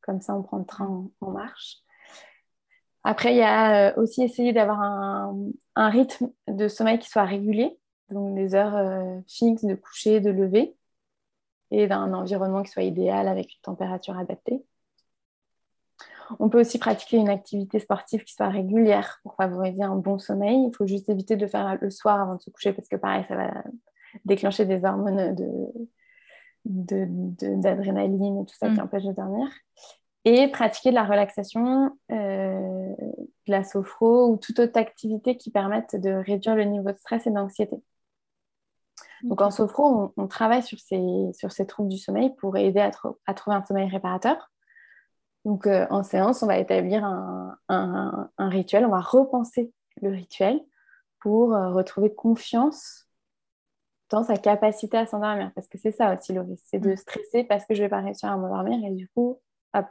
Comme 0.00 0.20
ça, 0.20 0.34
on 0.34 0.42
prend 0.42 0.58
le 0.58 0.64
train 0.64 1.08
en, 1.20 1.30
marche. 1.30 1.78
Après, 3.04 3.32
il 3.32 3.38
y 3.38 3.42
a 3.42 3.90
euh, 3.90 4.02
aussi 4.02 4.22
essayer 4.22 4.52
d'avoir 4.52 4.80
un, 4.80 5.88
rythme 5.88 6.30
de 6.46 6.68
sommeil 6.68 6.98
qui 6.98 7.08
soit 7.08 7.24
régulier, 7.24 7.78
donc 8.10 8.34
des 8.34 8.54
heures 8.54 8.76
euh, 8.76 9.20
fixes 9.26 9.64
de 9.64 9.74
coucher, 9.74 10.20
de 10.20 10.30
lever 10.30 10.76
et 11.70 11.86
d'un 11.86 12.12
environnement 12.14 12.62
qui 12.62 12.70
soit 12.70 12.82
idéal 12.82 13.28
avec 13.28 13.54
une 13.54 13.60
température 13.62 14.16
adaptée. 14.18 14.64
On 16.40 16.48
peut 16.48 16.60
aussi 16.60 16.78
pratiquer 16.78 17.16
une 17.16 17.28
activité 17.28 17.78
sportive 17.78 18.24
qui 18.24 18.34
soit 18.34 18.48
régulière 18.48 19.18
pour 19.22 19.34
favoriser 19.34 19.82
un 19.82 19.96
bon 19.96 20.18
sommeil. 20.18 20.66
Il 20.66 20.74
faut 20.76 20.86
juste 20.86 21.08
éviter 21.08 21.36
de 21.36 21.46
faire 21.46 21.78
le 21.80 21.90
soir 21.90 22.20
avant 22.20 22.34
de 22.34 22.40
se 22.40 22.50
coucher 22.50 22.72
parce 22.72 22.88
que 22.88 22.96
pareil, 22.96 23.24
ça 23.28 23.36
va 23.36 23.62
déclencher 24.24 24.66
des 24.66 24.84
hormones 24.84 25.34
d'adrénaline 26.64 28.42
et 28.42 28.46
tout 28.46 28.54
ça 28.54 28.68
qui 28.68 28.74
mm. 28.74 28.80
empêche 28.80 29.04
de 29.04 29.12
dormir. 29.12 29.48
Et 30.24 30.48
pratiquer 30.48 30.90
de 30.90 30.94
la 30.94 31.04
relaxation, 31.04 31.96
euh, 32.12 32.94
de 33.46 33.52
la 33.52 33.64
sophro 33.64 34.30
ou 34.30 34.36
toute 34.36 34.58
autre 34.58 34.78
activité 34.78 35.38
qui 35.38 35.50
permette 35.50 35.96
de 35.96 36.10
réduire 36.10 36.56
le 36.56 36.64
niveau 36.64 36.90
de 36.90 36.98
stress 36.98 37.26
et 37.26 37.30
d'anxiété. 37.30 37.76
Donc 39.22 39.40
en 39.40 39.50
sophro, 39.50 40.12
on, 40.16 40.28
travaille 40.28 40.62
sur 40.62 40.78
ces, 40.78 41.02
sur 41.32 41.52
ces 41.52 41.66
troubles 41.66 41.88
du 41.88 41.98
sommeil 41.98 42.34
pour 42.36 42.56
aider 42.56 42.80
à, 42.80 42.90
à 43.26 43.34
trouver 43.34 43.56
un 43.56 43.64
sommeil 43.64 43.88
réparateur. 43.88 44.50
Donc 45.44 45.66
euh, 45.66 45.86
en 45.90 46.02
séance, 46.02 46.42
on 46.42 46.46
va 46.46 46.58
établir 46.58 47.04
un, 47.04 47.56
un, 47.68 48.30
un, 48.36 48.48
rituel, 48.48 48.84
on 48.84 48.90
va 48.90 49.00
repenser 49.00 49.72
le 50.02 50.10
rituel 50.10 50.60
pour 51.20 51.54
euh, 51.54 51.70
retrouver 51.70 52.14
confiance 52.14 53.08
dans 54.10 54.24
sa 54.24 54.36
capacité 54.36 54.96
à 54.96 55.06
s'endormir. 55.06 55.50
Parce 55.54 55.68
que 55.68 55.78
c'est 55.78 55.92
ça 55.92 56.14
aussi 56.14 56.32
le 56.32 56.42
risque, 56.42 56.64
c'est 56.66 56.78
de 56.78 56.92
mm. 56.92 56.96
stresser 56.96 57.44
parce 57.44 57.64
que 57.64 57.74
je 57.74 57.80
ne 57.80 57.86
vais 57.86 57.90
pas 57.90 58.00
réussir 58.00 58.30
à 58.30 58.36
m'endormir 58.36 58.78
et 58.84 58.94
du 58.94 59.08
coup, 59.08 59.40
hop. 59.74 59.86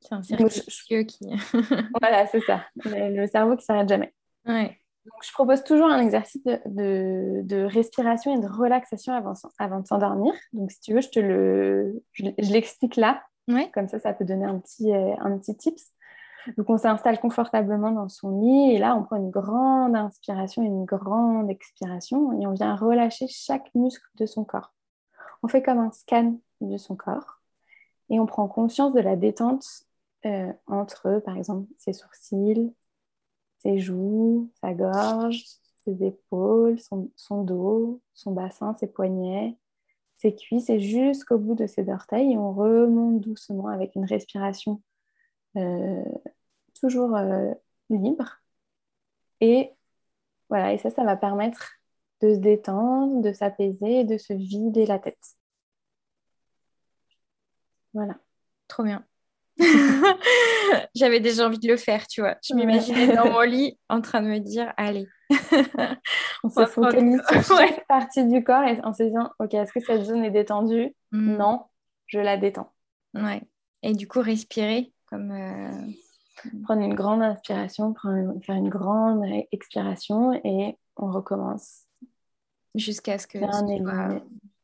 C'est 0.00 0.14
un 0.14 0.22
cercle 0.22 1.04
qui... 1.04 1.26
voilà, 2.00 2.26
c'est 2.26 2.40
ça. 2.40 2.64
Le, 2.84 3.26
cerveau 3.26 3.52
qui 3.52 3.62
ne 3.62 3.64
s'arrête 3.64 3.88
jamais. 3.88 4.14
Ouais. 4.46 4.80
Donc, 5.06 5.14
je 5.22 5.32
propose 5.32 5.64
toujours 5.64 5.86
un 5.86 6.00
exercice 6.00 6.42
de, 6.44 7.64
respiration 7.64 8.36
et 8.36 8.40
de 8.40 8.46
relaxation 8.46 9.14
avant, 9.14 9.32
avant 9.58 9.80
de 9.80 9.86
s'endormir. 9.86 10.32
Donc, 10.52 10.70
si 10.70 10.80
tu 10.80 10.94
veux, 10.94 11.00
je 11.00 11.08
te 11.08 11.20
le, 11.20 12.02
je, 12.12 12.24
l'explique 12.38 12.96
là. 12.96 13.22
Comme 13.74 13.88
ça, 13.88 13.98
ça 13.98 14.12
peut 14.12 14.24
donner 14.24 14.44
un 14.44 14.60
petit, 14.60 14.92
euh, 14.92 15.12
un 15.18 15.36
petit 15.36 15.56
tips. 15.56 15.92
Donc, 16.56 16.70
on 16.70 16.78
s'installe 16.78 17.18
confortablement 17.18 17.90
dans 17.90 18.08
son 18.08 18.40
lit 18.40 18.74
et 18.74 18.78
là, 18.78 18.94
on 18.96 19.02
prend 19.02 19.16
une 19.16 19.30
grande 19.30 19.96
inspiration 19.96 20.62
et 20.62 20.66
une 20.66 20.84
grande 20.84 21.50
expiration 21.50 22.40
et 22.40 22.46
on 22.46 22.52
vient 22.52 22.76
relâcher 22.76 23.26
chaque 23.28 23.74
muscle 23.74 24.06
de 24.16 24.26
son 24.26 24.44
corps. 24.44 24.72
On 25.42 25.48
fait 25.48 25.62
comme 25.62 25.78
un 25.78 25.90
scan 25.90 26.36
de 26.60 26.76
son 26.76 26.94
corps 26.94 27.40
et 28.08 28.20
on 28.20 28.26
prend 28.26 28.46
conscience 28.48 28.92
de 28.92 29.00
la 29.00 29.16
détente 29.16 29.66
euh, 30.26 30.52
entre, 30.66 31.20
par 31.24 31.36
exemple, 31.36 31.66
ses 31.78 31.92
sourcils, 31.92 32.72
ses 33.60 33.78
joues, 33.78 34.50
sa 34.60 34.74
gorge, 34.74 35.44
ses 35.84 36.04
épaules, 36.04 36.78
son, 37.16 37.44
dos, 37.44 38.00
son 38.14 38.32
bassin, 38.32 38.74
ses 38.78 38.86
poignets, 38.86 39.56
ses 40.18 40.34
cuisses 40.34 40.70
et 40.70 40.80
jusqu'au 40.80 41.38
bout 41.38 41.54
de 41.54 41.66
ses 41.66 41.88
orteils. 41.90 42.32
Et 42.32 42.38
on 42.38 42.52
remonte 42.52 43.20
doucement 43.20 43.68
avec 43.68 43.94
une 43.96 44.04
respiration 44.04 44.82
euh, 45.56 46.04
toujours 46.80 47.16
euh, 47.16 47.52
libre. 47.90 48.40
Et 49.40 49.70
voilà, 50.48 50.72
et 50.72 50.78
ça, 50.78 50.90
ça 50.90 51.04
va 51.04 51.16
permettre 51.16 51.72
de 52.22 52.34
se 52.34 52.38
détendre, 52.38 53.22
de 53.22 53.32
s'apaiser 53.32 54.04
de 54.04 54.18
se 54.18 54.32
vider 54.32 54.86
la 54.86 54.98
tête. 54.98 55.36
Voilà. 57.94 58.18
Trop 58.68 58.84
bien. 58.84 59.04
J'avais 60.94 61.20
déjà 61.20 61.46
envie 61.46 61.58
de 61.58 61.68
le 61.68 61.76
faire, 61.76 62.06
tu 62.06 62.20
vois. 62.20 62.36
Je 62.42 62.54
m'imaginais 62.54 63.14
dans 63.14 63.30
mon 63.30 63.40
lit 63.40 63.78
en 63.88 64.00
train 64.00 64.22
de 64.22 64.28
me 64.28 64.38
dire, 64.38 64.72
allez. 64.76 65.06
on 66.44 66.48
se 66.48 66.66
focalise 66.66 67.20
sur 67.28 67.42
chaque 67.58 67.86
partie 67.86 68.26
du 68.26 68.42
corps 68.42 68.64
et 68.64 68.80
en 68.82 68.92
se 68.92 69.02
disant, 69.02 69.30
ok, 69.38 69.54
est-ce 69.54 69.72
que 69.72 69.80
cette 69.80 70.04
zone 70.04 70.24
est 70.24 70.30
détendue? 70.30 70.94
Mm. 71.12 71.36
Non, 71.36 71.64
je 72.06 72.18
la 72.18 72.36
détends. 72.36 72.72
Ouais. 73.14 73.42
Et 73.82 73.94
du 73.94 74.08
coup, 74.08 74.20
respirer 74.20 74.92
comme... 75.06 75.32
Euh, 75.32 75.70
prendre 76.64 76.82
une 76.82 76.94
grande 76.94 77.22
inspiration, 77.22 77.94
faire 77.94 78.56
une 78.56 78.70
grande 78.70 79.24
expiration 79.52 80.32
et 80.44 80.76
on 80.96 81.10
recommence. 81.10 81.84
Jusqu'à 82.74 83.18
ce 83.18 83.26
que... 83.26 83.38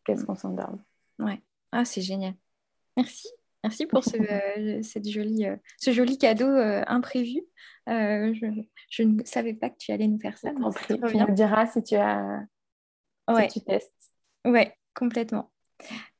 Qu'est-ce 0.05 0.25
qu'on 0.25 0.37
s'endorme. 0.37 0.79
Ouais. 1.19 1.43
Ah, 1.73 1.85
c'est 1.85 2.01
génial. 2.01 2.35
Merci. 2.97 3.29
Merci 3.65 3.87
pour 3.87 4.05
ce, 4.05 4.17
euh, 4.17 4.83
cette 4.83 5.09
jolie, 5.09 5.47
euh, 5.47 5.57
ce 5.79 5.91
joli 5.93 6.19
cadeau 6.19 6.47
euh, 6.47 6.83
imprévu. 6.87 7.41
Je, 7.87 9.03
ne 9.03 9.25
savais 9.25 9.55
pas 9.55 9.71
que 9.71 9.77
tu 9.79 9.93
allais 9.93 10.07
nous 10.07 10.21
faire 10.21 10.39
ça. 10.39 10.51
tu 10.87 10.95
me 10.95 11.35
diras 11.35 11.67
si 11.67 11.83
tu 11.83 11.97
as 11.97 12.45
ouais. 13.29 13.49
si 13.49 13.61
tu 13.61 13.67
testes. 13.67 13.93
Oui, 14.45 14.63
complètement. 14.95 15.51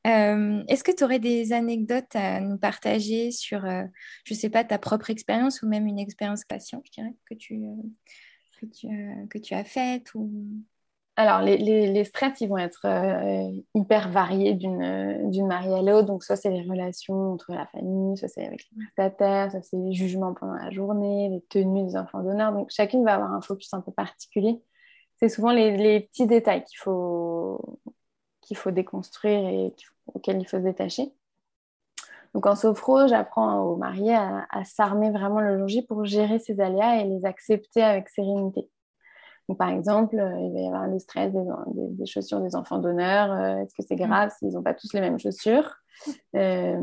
Est-ce 0.05 0.85
que 0.85 0.93
tu 0.93 1.03
aurais 1.03 1.19
des 1.19 1.53
anecdotes 1.53 2.15
à 2.15 2.41
nous 2.41 2.59
partager 2.59 3.33
sur, 3.33 3.63
je 3.63 4.35
ne 4.35 4.39
sais 4.39 4.51
pas, 4.51 4.63
ta 4.63 4.79
propre 4.79 5.11
expérience 5.11 5.63
ou 5.63 5.69
même 5.69 5.87
une 5.87 5.99
expérience 5.99 6.45
patient, 6.45 6.81
je 6.85 6.93
dirais, 6.93 7.15
que 7.29 7.35
tu, 7.35 7.61
que 8.61 8.67
tu, 8.67 8.89
que 9.29 9.39
tu 9.39 9.55
as 9.55 9.65
faite 9.65 10.15
ou... 10.15 10.31
Alors, 11.19 11.41
les, 11.41 11.57
les, 11.57 12.05
stress, 12.05 12.43
ils 12.43 12.49
vont 12.49 12.59
être 12.59 12.85
euh, 12.85 13.51
hyper 13.75 14.11
variés 14.11 14.53
d'une 14.53 15.47
mariée 15.47 15.75
à 15.75 15.83
l'autre. 15.83 16.07
Donc, 16.07 16.23
soit 16.23 16.37
c'est 16.37 16.51
les 16.51 16.69
relations 16.69 17.33
entre 17.33 17.53
la 17.55 17.67
famille, 17.69 18.19
soit 18.19 18.29
c'est 18.29 18.47
avec 18.47 18.67
les 18.71 18.85
prestataires, 18.85 19.51
soit 19.51 19.63
c'est 19.63 19.79
les 19.79 19.95
jugements 19.95 20.35
pendant 20.35 20.53
la 20.55 20.71
journée, 20.71 21.31
les 21.31 21.41
tenues 21.49 21.87
des 21.87 21.97
enfants 21.97 22.23
d'honneur. 22.23 22.53
Donc, 22.53 22.69
chacune 22.71 23.03
va 23.03 23.15
avoir 23.15 23.33
un 23.33 23.41
focus 23.41 23.73
un 23.73 23.81
peu 23.81 23.93
particulier. 23.93 24.61
C'est 25.17 25.31
souvent 25.31 25.53
les, 25.53 26.01
petits 26.01 26.27
détails 26.27 26.65
qu'il 26.65 26.79
faut, 26.79 27.79
faut 28.55 28.71
déconstruire 28.71 29.49
et 29.49 29.75
auxquels 30.15 30.39
il 30.39 30.47
faut 30.47 30.59
se 30.59 30.63
détacher. 30.63 31.13
Donc 32.35 32.45
en 32.45 32.55
sophro, 32.55 33.07
j'apprends 33.09 33.61
aux 33.61 33.77
mariés 33.77 34.15
à, 34.15 34.65
s'armer 34.65 35.11
vraiment 35.11 35.41
le 35.41 35.67
jour 35.67 35.83
pour 35.89 36.05
gérer 36.05 36.39
ces 36.39 36.61
aléas 36.61 37.01
et 37.01 37.05
les 37.05 37.25
accepter 37.25 37.83
avec 37.83 38.11
sérénité. 38.11 38.69
Donc, 39.49 39.59
par 39.59 39.71
exemple, 39.71 40.19
euh, 40.19 40.41
il 40.41 40.53
va 40.53 40.61
y 40.61 40.67
avoir 40.67 40.89
le 40.89 40.99
stress 40.99 41.33
des, 41.33 42.07
chaussures 42.07 42.41
des 42.41 42.57
enfants 42.57 42.79
d'honneur. 42.79 43.33
Euh, 43.33 43.63
est-ce 43.63 43.75
que 43.75 43.87
c'est 43.87 43.95
mm. 43.95 44.09
grave 44.09 44.33
s'ils 44.39 44.53
n'ont 44.53 44.63
pas 44.63 44.75
tous 44.75 44.93
les 44.93 45.01
mêmes 45.01 45.19
chaussures? 45.19 45.77
Euh, 46.35 46.77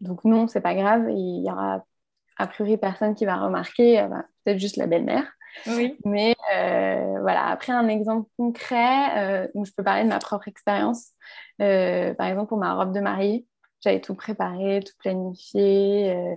Donc 0.00 0.24
non, 0.24 0.46
c'est 0.48 0.60
pas 0.60 0.74
grave. 0.74 1.06
Il 1.10 1.44
y 1.44 1.50
aura 1.50 1.84
a 2.36 2.46
priori 2.46 2.76
personne 2.76 3.14
qui 3.14 3.24
va 3.24 3.36
remarquer, 3.36 4.06
bah, 4.08 4.24
peut-être 4.44 4.58
juste 4.58 4.76
la 4.76 4.86
belle-mère. 4.86 5.24
Oui. 5.66 5.96
Mais 6.04 6.36
voilà, 6.50 7.48
après 7.48 7.72
un 7.72 7.88
exemple 7.88 8.28
concret 8.36 9.50
où 9.54 9.64
je 9.64 9.72
peux 9.72 9.82
parler 9.82 10.04
de 10.04 10.08
ma 10.08 10.20
propre 10.20 10.46
expérience. 10.46 11.12
par 11.58 12.26
exemple, 12.26 12.46
pour 12.48 12.58
ma 12.58 12.74
robe 12.74 12.94
de 12.94 13.00
mariée, 13.00 13.46
j'avais 13.80 14.00
tout 14.00 14.14
préparé, 14.14 14.80
tout 14.84 14.92
planifié. 14.98 16.36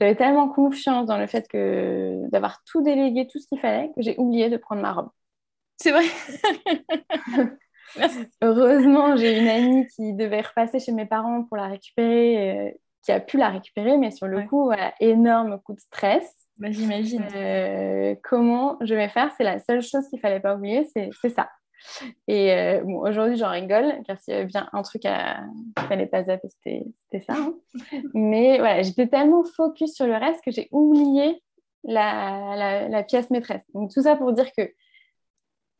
J'avais 0.00 0.14
tellement 0.14 0.48
confiance 0.48 1.06
dans 1.06 1.18
le 1.18 1.26
fait 1.26 1.48
que 1.48 2.28
d'avoir 2.30 2.62
tout 2.64 2.82
délégué, 2.82 3.26
tout 3.26 3.38
ce 3.38 3.46
qu'il 3.48 3.58
fallait, 3.58 3.90
que 3.96 4.02
j'ai 4.02 4.16
oublié 4.18 4.48
de 4.48 4.56
prendre 4.56 4.80
ma 4.82 4.92
robe. 4.92 5.10
C'est 5.76 5.90
vrai. 5.90 6.04
Heureusement, 8.42 9.16
j'ai 9.16 9.38
une 9.38 9.48
amie 9.48 9.86
qui 9.88 10.12
devait 10.14 10.42
repasser 10.42 10.78
chez 10.78 10.92
mes 10.92 11.06
parents 11.06 11.44
pour 11.44 11.56
la 11.56 11.66
récupérer, 11.66 12.50
euh, 12.50 12.70
qui 13.02 13.12
a 13.12 13.20
pu 13.20 13.38
la 13.38 13.48
récupérer, 13.48 13.96
mais 13.96 14.10
sur 14.10 14.26
le 14.26 14.42
coup, 14.42 14.70
énorme 15.00 15.60
coup 15.60 15.74
de 15.74 15.80
stress. 15.80 16.32
Bah, 16.58 16.70
J'imagine. 16.70 17.26
Euh, 17.34 18.14
comment 18.22 18.76
je 18.80 18.94
vais 18.94 19.08
faire? 19.08 19.32
C'est 19.36 19.44
la 19.44 19.58
seule 19.58 19.82
chose 19.82 20.08
qu'il 20.08 20.20
fallait 20.20 20.40
pas 20.40 20.56
oublier, 20.56 20.86
c'est 20.94 21.28
ça. 21.30 21.48
Et 22.26 22.52
euh, 22.52 22.82
bon, 22.84 23.00
aujourd'hui, 23.00 23.36
j'en 23.36 23.50
rigole, 23.50 24.02
car 24.06 24.18
s'il 24.20 24.34
y 24.34 24.36
avait 24.36 24.46
bien 24.46 24.68
un 24.72 24.82
truc 24.82 25.04
à... 25.04 25.40
qu'il 25.76 25.86
fallait 25.86 26.06
pas 26.06 26.24
zapper, 26.24 26.48
c'était 26.48 27.20
ça. 27.20 27.34
Hein. 27.34 27.54
Mais 28.14 28.58
voilà, 28.58 28.82
j'étais 28.82 29.06
tellement 29.06 29.44
focus 29.44 29.94
sur 29.94 30.06
le 30.06 30.14
reste 30.14 30.42
que 30.44 30.50
j'ai 30.50 30.68
oublié 30.72 31.42
la, 31.84 32.88
la, 32.88 33.02
pièce 33.02 33.30
maîtresse. 33.30 33.64
Donc, 33.74 33.92
tout 33.92 34.02
ça 34.02 34.16
pour 34.16 34.32
dire 34.32 34.50
que 34.56 34.70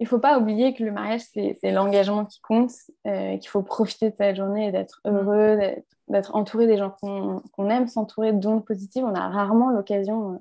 il 0.01 0.07
faut 0.07 0.21
pas 0.21 0.39
oublier 0.39 0.75
que 0.75 0.85
le 0.85 0.93
mariage, 0.93 1.23
c'est 1.33 1.73
l'engagement 1.73 2.25
qui 2.25 2.41
compte, 2.41 2.71
euh, 3.07 3.37
qu'il 3.37 3.49
faut 3.49 3.63
profiter 3.63 4.11
de 4.11 4.17
cette 4.17 4.37
journée 4.37 4.69
et 4.69 4.73
d'être 4.73 5.01
mm. 5.05 5.09
heureux, 5.09 5.59
d'être 6.07 6.37
entouré 6.37 6.67
des 6.69 6.79
gens 6.79 6.95
qu'on 7.01 7.71
aime, 7.71 7.89
s'entourer 7.89 8.33
d'ondes 8.33 8.65
positives. 8.65 9.05
On 9.05 9.15
a 9.15 9.29
rarement 9.29 9.71
l'occasion 9.71 10.35
euh, 10.35 10.39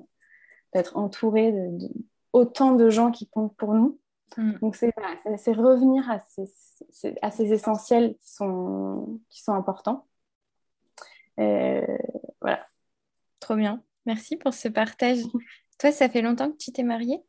d'être 0.74 0.96
entouré 0.96 1.52
de, 1.52 1.80
de, 1.80 1.90
autant 2.34 2.74
de 2.74 2.90
gens 2.90 3.12
qui 3.12 3.28
comptent 3.28 3.56
pour 3.56 3.74
nous. 3.74 3.98
Mm. 4.36 4.54
Donc, 4.62 4.76
c'est 4.76 4.92
revenir 5.54 6.10
à 6.10 6.20
ces, 6.20 7.16
à 7.22 7.32
ces, 7.32 7.54
essentiels 7.54 8.16
qui 8.20 8.34
sont, 8.34 9.20
qui 9.30 9.42
sont 9.42 9.54
importants. 9.54 10.06
Euh, 11.40 11.86
voilà. 12.42 12.66
Trop 13.40 13.56
bien. 13.56 13.82
Merci 14.06 14.36
pour 14.38 14.54
ce 14.54 14.68
partage. 14.68 15.20
Toi, 15.80 15.92
ça 15.92 16.10
fait 16.10 16.22
longtemps 16.22 16.52
que 16.52 16.58
tu 16.58 16.72
t'es 16.72 16.84
mariée? 16.84 17.22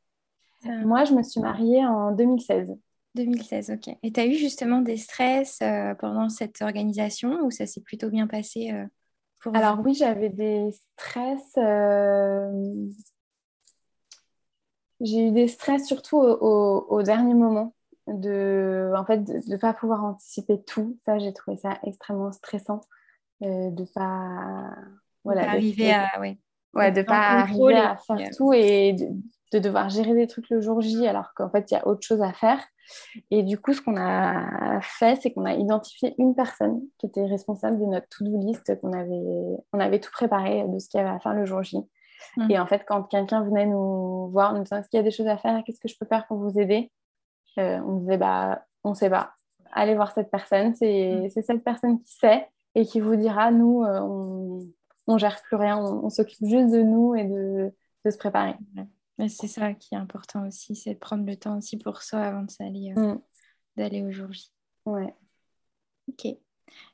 Moi, 0.64 1.04
je 1.04 1.14
me 1.14 1.22
suis 1.22 1.40
mariée 1.40 1.84
en 1.84 2.12
2016. 2.12 2.76
2016, 3.14 3.70
ok. 3.70 3.96
Et 4.02 4.12
tu 4.12 4.20
as 4.20 4.26
eu 4.26 4.34
justement 4.34 4.80
des 4.80 4.96
stress 4.96 5.58
euh, 5.62 5.94
pendant 5.94 6.28
cette 6.28 6.62
organisation 6.62 7.40
ou 7.44 7.50
ça 7.50 7.66
s'est 7.66 7.80
plutôt 7.80 8.10
bien 8.10 8.26
passé 8.26 8.70
euh, 8.72 8.86
pour 9.40 9.56
Alors 9.56 9.80
oui, 9.84 9.94
j'avais 9.94 10.28
des 10.28 10.70
stress 10.72 11.54
j'ai 15.00 15.28
eu 15.28 15.30
des 15.30 15.48
stress 15.48 15.86
surtout 15.86 16.18
au, 16.18 17.02
dernier 17.02 17.34
moment, 17.34 17.74
de 18.06 18.92
en 18.96 19.04
fait 19.04 19.18
de 19.18 19.40
ne 19.50 19.56
pas 19.56 19.72
pouvoir 19.74 20.04
anticiper 20.04 20.62
tout. 20.62 20.98
Ça, 21.06 21.18
j'ai 21.18 21.32
trouvé 21.32 21.56
ça 21.56 21.78
extrêmement 21.84 22.32
stressant 22.32 22.80
euh, 23.42 23.70
de 23.70 23.84
pas 23.94 24.70
voilà 25.24 25.42
de 25.42 25.48
arriver 25.48 25.92
à 25.92 26.20
ouais. 26.20 26.38
ouais 26.74 26.90
de 26.90 27.02
pas 27.02 27.40
arriver 27.40 27.74
à 27.74 27.96
faire 27.96 28.30
tout 28.36 28.52
et 28.52 28.94
de, 29.52 29.58
devoir 29.58 29.88
gérer 29.88 30.14
des 30.14 30.26
trucs 30.26 30.50
le 30.50 30.60
jour 30.60 30.80
J 30.80 31.06
alors 31.06 31.32
qu'en 31.34 31.48
fait 31.48 31.70
il 31.70 31.74
y 31.74 31.76
a 31.76 31.86
autre 31.86 32.02
chose 32.02 32.22
à 32.22 32.32
faire. 32.32 32.60
Et 33.30 33.42
du 33.42 33.58
coup, 33.58 33.74
ce 33.74 33.82
qu'on 33.82 33.98
a 33.98 34.80
fait, 34.80 35.18
c'est 35.20 35.30
qu'on 35.30 35.44
a 35.44 35.52
identifié 35.52 36.14
une 36.16 36.34
personne 36.34 36.80
qui 36.96 37.04
était 37.04 37.26
responsable 37.26 37.78
de 37.78 37.84
notre 37.84 38.08
to-do 38.08 38.40
list, 38.40 38.80
qu'on 38.80 38.94
avait, 38.94 39.60
on 39.74 39.78
avait 39.78 40.00
tout 40.00 40.10
préparé 40.10 40.66
de 40.66 40.78
ce 40.78 40.88
qu'il 40.88 40.98
y 40.98 41.02
avait 41.02 41.14
à 41.14 41.20
faire 41.20 41.34
le 41.34 41.44
jour 41.44 41.62
J. 41.62 41.76
Et 42.48 42.56
mm. 42.56 42.60
en 42.60 42.66
fait, 42.66 42.84
quand 42.86 43.04
quelqu'un 43.04 43.42
venait 43.42 43.66
nous 43.66 44.28
voir, 44.28 44.54
nous 44.54 44.62
disant 44.62 44.78
est-ce 44.78 44.88
qu'il 44.88 44.98
y 44.98 45.00
a 45.00 45.04
des 45.04 45.10
choses 45.10 45.26
à 45.26 45.38
faire, 45.38 45.62
qu'est-ce 45.64 45.80
que 45.80 45.88
je 45.88 45.96
peux 45.98 46.06
faire 46.06 46.26
pour 46.26 46.38
vous 46.38 46.58
aider? 46.58 46.90
Euh, 47.58 47.80
On 47.86 47.96
disait 47.96 48.18
bah, 48.18 48.64
on 48.84 48.90
ne 48.90 48.94
sait 48.94 49.10
pas. 49.10 49.34
Allez 49.72 49.94
voir 49.94 50.12
cette 50.12 50.30
personne, 50.30 50.70
mm. 50.70 51.28
c'est 51.30 51.42
cette 51.42 51.64
personne 51.64 52.00
qui 52.00 52.12
sait 52.12 52.48
et 52.74 52.84
qui 52.86 53.00
vous 53.00 53.16
dira 53.16 53.50
nous, 53.50 53.82
euh, 53.84 54.00
on 54.00 55.14
ne 55.14 55.18
gère 55.18 55.40
plus 55.42 55.56
rien, 55.56 55.78
on, 55.78 56.10
s'occupe 56.10 56.46
juste 56.46 56.70
de 56.70 56.82
nous 56.82 57.14
et 57.14 57.24
de, 57.24 57.72
de 58.04 58.10
se 58.10 58.18
préparer. 58.18 58.54
C'est 59.28 59.48
ça 59.48 59.74
qui 59.74 59.94
est 59.94 59.98
important 59.98 60.46
aussi, 60.46 60.76
c'est 60.76 60.94
de 60.94 60.98
prendre 60.98 61.26
le 61.26 61.36
temps 61.36 61.58
aussi 61.58 61.76
pour 61.76 62.02
soi 62.02 62.20
avant 62.20 62.46
d'aller 62.60 62.94
euh, 62.96 63.14
mm. 63.14 63.20
d'aller 63.76 64.02
au 64.04 64.12
jour 64.12 64.32
J. 64.32 64.52
Ouais. 64.86 65.12
Ok. 66.08 66.36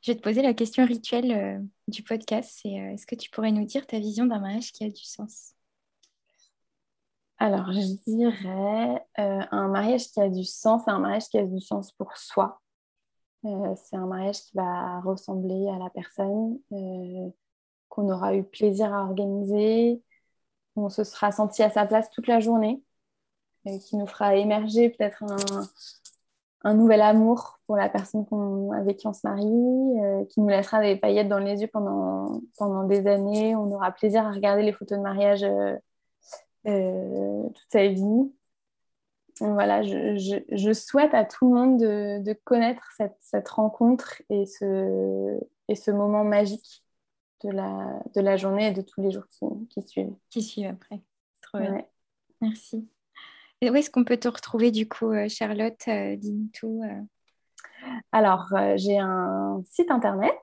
Je 0.02 0.12
vais 0.12 0.18
te 0.18 0.22
poser 0.22 0.42
la 0.42 0.54
question 0.54 0.84
rituelle 0.84 1.32
euh, 1.32 1.58
du 1.88 2.02
podcast. 2.02 2.58
C'est 2.62 2.80
euh, 2.80 2.92
est-ce 2.92 3.06
que 3.06 3.14
tu 3.14 3.30
pourrais 3.30 3.52
nous 3.52 3.64
dire 3.64 3.86
ta 3.86 3.98
vision 3.98 4.26
d'un 4.26 4.38
mariage 4.38 4.72
qui 4.72 4.84
a 4.84 4.88
du 4.88 5.02
sens? 5.02 5.54
Alors, 7.38 7.72
je 7.72 8.02
dirais 8.06 9.04
euh, 9.18 9.40
un 9.50 9.68
mariage 9.68 10.08
qui 10.08 10.20
a 10.20 10.28
du 10.28 10.44
sens, 10.44 10.82
c'est 10.84 10.90
un 10.90 10.98
mariage 10.98 11.28
qui 11.28 11.38
a 11.38 11.44
du 11.44 11.60
sens 11.60 11.92
pour 11.92 12.16
soi. 12.16 12.60
c'est 13.42 13.96
un 13.96 14.06
mariage 14.06 14.40
qui 14.40 14.52
va 14.54 15.00
ressembler 15.00 15.68
à 15.68 15.78
la 15.78 15.90
personne, 15.90 16.58
qu'on 17.88 18.10
aura 18.10 18.34
eu 18.36 18.44
plaisir 18.44 18.94
à 18.94 19.04
organiser, 19.04 20.02
on 20.76 20.88
se 20.88 21.04
sera 21.04 21.32
senti 21.32 21.62
à 21.62 21.70
sa 21.70 21.86
place 21.86 22.08
toute 22.10 22.28
la 22.28 22.40
journée, 22.40 22.82
qui 23.64 23.96
nous 23.96 24.06
fera 24.06 24.36
émerger 24.36 24.90
peut-être 24.90 25.22
un, 25.24 25.66
un 26.64 26.74
nouvel 26.74 27.02
amour 27.02 27.60
pour 27.66 27.76
la 27.76 27.88
personne 27.88 28.26
avec 28.74 28.96
qui 28.96 29.06
on 29.06 29.12
se 29.12 29.20
marie, 29.24 29.44
euh, 29.44 30.24
qui 30.24 30.40
nous 30.40 30.48
laissera 30.48 30.80
des 30.80 30.96
paillettes 30.96 31.28
dans 31.28 31.38
les 31.38 31.60
yeux 31.60 31.68
pendant, 31.68 32.40
pendant 32.56 32.84
des 32.84 33.06
années. 33.06 33.54
On 33.54 33.70
aura 33.70 33.92
plaisir 33.92 34.26
à 34.26 34.32
regarder 34.32 34.62
les 34.62 34.72
photos 34.72 34.98
de 34.98 35.02
mariage 35.02 35.44
euh, 35.44 35.76
euh, 36.66 37.42
toute 37.48 37.66
sa 37.70 37.86
vie. 37.88 38.32
voilà, 39.40 39.82
je, 39.82 40.42
je, 40.50 40.72
souhaite 40.72 41.12
à 41.12 41.26
tout 41.26 41.52
le 41.52 41.54
monde 41.54 41.78
de, 41.78 42.22
de 42.22 42.32
connaître 42.32 42.90
cette, 42.96 43.16
cette, 43.20 43.48
rencontre 43.48 44.22
et 44.30 44.46
ce, 44.46 45.38
et 45.68 45.74
ce 45.74 45.90
moment 45.90 46.24
magique 46.24 46.82
de 47.42 47.50
la, 47.50 48.00
de 48.14 48.22
la 48.22 48.38
journée 48.38 48.68
et 48.68 48.72
de 48.72 48.80
tous 48.80 49.02
les 49.02 49.10
jours 49.10 49.26
qui, 49.28 49.44
qui 49.68 49.82
suivent. 49.86 50.14
Qui 50.30 50.40
suivent 50.40 50.70
après. 50.70 51.02
Trop 51.42 51.58
bien. 51.58 51.84
Merci 52.40 52.88
où 53.70 53.76
est-ce 53.76 53.90
qu'on 53.90 54.04
peut 54.04 54.16
te 54.16 54.28
retrouver 54.28 54.70
du 54.70 54.88
coup, 54.88 55.10
euh, 55.10 55.28
Charlotte 55.28 55.82
euh, 55.88 56.16
Dis-nous 56.16 56.48
tout. 56.52 56.80
Euh? 56.84 57.02
Alors, 58.12 58.46
j'ai 58.76 58.98
un 58.98 59.62
site 59.66 59.90
internet, 59.90 60.34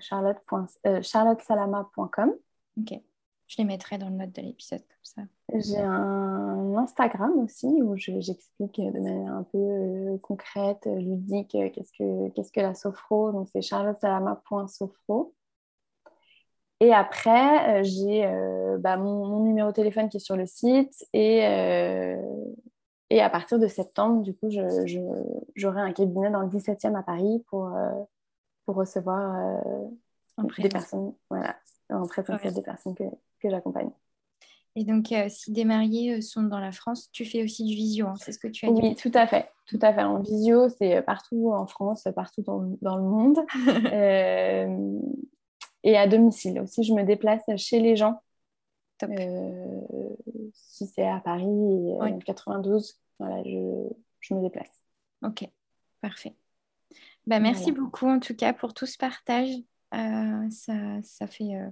charlottesalama.com. 0.00 2.34
Ok. 2.78 3.00
Je 3.46 3.56
les 3.58 3.64
mettrai 3.64 3.98
dans 3.98 4.08
le 4.08 4.16
note 4.16 4.32
de 4.32 4.40
l'épisode 4.40 4.80
comme 4.80 4.96
ça. 5.02 5.20
J'ai 5.52 5.80
un 5.80 6.74
Instagram 6.76 7.32
aussi 7.38 7.66
où 7.66 7.94
j'explique 7.96 8.80
de 8.80 8.98
manière 8.98 9.32
un 9.32 9.42
peu 9.42 10.16
concrète, 10.22 10.86
ludique, 10.86 11.50
qu'est-ce 11.50 11.92
que, 11.92 12.30
qu'est-ce 12.30 12.52
que 12.52 12.60
la 12.60 12.74
sophro. 12.74 13.32
Donc, 13.32 13.48
c'est 13.52 13.60
charlottesalama.sophro. 13.62 15.34
Et 16.80 16.92
après, 16.92 17.80
euh, 17.80 17.82
j'ai 17.82 18.26
euh, 18.26 18.78
bah, 18.78 18.96
mon, 18.96 19.40
numéro 19.40 19.68
de 19.70 19.74
téléphone 19.74 20.08
qui 20.08 20.16
est 20.16 20.20
sur 20.20 20.36
le 20.36 20.46
site. 20.46 21.06
Et, 21.12 21.46
euh, 21.46 22.16
et 23.10 23.20
à 23.20 23.30
partir 23.30 23.58
de 23.58 23.66
septembre, 23.68 24.22
du 24.22 24.34
coup, 24.34 24.50
j'aurai 24.50 25.80
un 25.80 25.92
cabinet 25.92 26.30
dans 26.30 26.40
le 26.40 26.48
17e 26.48 26.98
à 26.98 27.02
Paris 27.02 27.44
pour, 27.48 27.70
pour 28.64 28.74
recevoir 28.74 29.60
des 30.58 30.68
personnes, 30.68 31.14
voilà, 31.30 31.56
en 31.90 32.06
présentiel 32.06 32.54
des 32.54 32.62
personnes 32.62 32.94
que, 32.94 33.04
que 33.40 33.50
j'accompagne. 33.50 33.90
Et 34.74 34.84
donc, 34.84 35.14
si 35.28 35.52
des 35.52 35.64
mariés 35.64 36.20
sont 36.20 36.42
dans 36.42 36.58
la 36.58 36.72
France, 36.72 37.08
tu 37.12 37.24
fais 37.24 37.44
aussi 37.44 37.64
du 37.64 37.74
visio, 37.76 38.08
hein, 38.08 38.14
c'est 38.18 38.32
ce 38.32 38.40
que 38.40 38.48
tu 38.48 38.66
as 38.66 38.72
dit 38.72 38.80
Oui, 38.82 38.96
tout 38.96 39.12
à 39.14 39.28
fait. 39.28 39.48
Tout 39.66 39.78
à 39.80 39.94
fait. 39.94 40.02
En 40.02 40.18
visio, 40.18 40.68
c'est 40.68 41.00
partout 41.02 41.52
en 41.52 41.66
France, 41.66 42.08
partout 42.16 42.42
dans, 42.42 42.76
dans 42.82 42.96
le 42.96 43.04
monde. 43.04 43.38
et 45.84 45.96
à 45.96 46.08
domicile 46.08 46.58
aussi. 46.60 46.82
Je 46.82 46.92
me 46.92 47.04
déplace 47.04 47.42
chez 47.56 47.78
les 47.78 47.94
gens. 47.94 48.20
Euh, 49.02 49.80
si 50.54 50.86
c'est 50.86 51.06
à 51.06 51.20
Paris, 51.20 51.44
et, 51.46 52.18
92, 52.24 52.98
voilà, 53.18 53.42
je, 53.44 53.88
je, 54.20 54.34
me 54.34 54.40
déplace. 54.40 54.82
Ok, 55.22 55.46
parfait. 56.00 56.34
Bah, 57.26 57.38
merci 57.38 57.72
beaucoup 57.72 58.06
en 58.06 58.18
tout 58.18 58.34
cas 58.34 58.52
pour 58.52 58.72
tout 58.74 58.86
ce 58.86 58.96
partage. 58.96 59.50
Euh, 59.94 60.50
ça, 60.50 60.72
ça, 61.02 61.26
fait, 61.26 61.54
euh, 61.54 61.68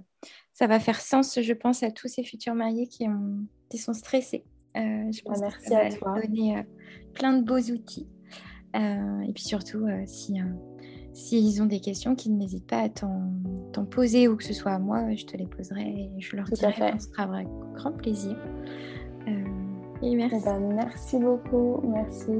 ça 0.53 0.67
va 0.67 0.79
faire 0.79 1.01
sens, 1.01 1.41
je 1.41 1.53
pense, 1.53 1.83
à 1.83 1.91
tous 1.91 2.07
ces 2.07 2.23
futurs 2.23 2.55
mariés 2.55 2.87
qui, 2.87 3.07
ont, 3.07 3.45
qui 3.69 3.77
sont 3.77 3.93
stressés. 3.93 4.45
je 4.75 5.21
pense 5.23 5.41
bah, 5.41 5.47
merci 5.49 5.73
à 5.73 5.89
toi. 5.91 6.19
donner 6.21 6.63
plein 7.13 7.33
de 7.33 7.43
beaux 7.43 7.71
outils. 7.71 8.07
et 8.75 9.33
puis 9.33 9.43
surtout, 9.43 9.87
si 10.05 10.39
s'ils 11.13 11.61
ont 11.61 11.65
des 11.65 11.79
questions, 11.79 12.15
qu'ils 12.15 12.35
n'hésitent 12.37 12.67
pas 12.67 12.81
à 12.81 12.89
t'en 12.89 13.85
poser 13.85 14.27
ou 14.27 14.35
que 14.35 14.43
ce 14.43 14.53
soit 14.53 14.71
à 14.71 14.79
moi, 14.79 15.13
je 15.15 15.25
te 15.25 15.37
les 15.37 15.45
poserai 15.45 15.81
et 15.81 16.11
je 16.19 16.35
leur 16.35 16.45
dirai. 16.45 16.93
Ce 16.99 17.07
sera 17.07 17.23
avec 17.23 17.47
grand 17.75 17.91
plaisir. 17.91 18.35
Euh, 19.27 19.43
et 20.01 20.15
merci. 20.15 20.37
Eh 20.39 20.45
ben, 20.45 20.59
merci 20.73 21.17
beaucoup. 21.17 21.81
Merci. 21.83 22.31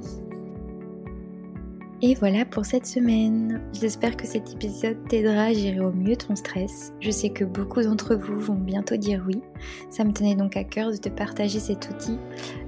Et 2.05 2.15
voilà 2.15 2.43
pour 2.43 2.65
cette 2.65 2.85
semaine. 2.85 3.61
J'espère 3.71 4.17
que 4.17 4.27
cet 4.27 4.51
épisode 4.51 4.97
t'aidera 5.07 5.43
à 5.43 5.53
gérer 5.53 5.79
au 5.79 5.93
mieux 5.93 6.17
ton 6.17 6.35
stress. 6.35 6.91
Je 6.99 7.09
sais 7.09 7.29
que 7.29 7.45
beaucoup 7.45 7.81
d'entre 7.81 8.13
vous 8.15 8.37
vont 8.37 8.55
bientôt 8.55 8.97
dire 8.97 9.23
oui. 9.25 9.41
Ça 9.89 10.03
me 10.03 10.11
tenait 10.11 10.35
donc 10.35 10.57
à 10.57 10.65
cœur 10.65 10.91
de 10.91 10.97
te 10.97 11.07
partager 11.07 11.61
cet 11.61 11.89
outil 11.89 12.17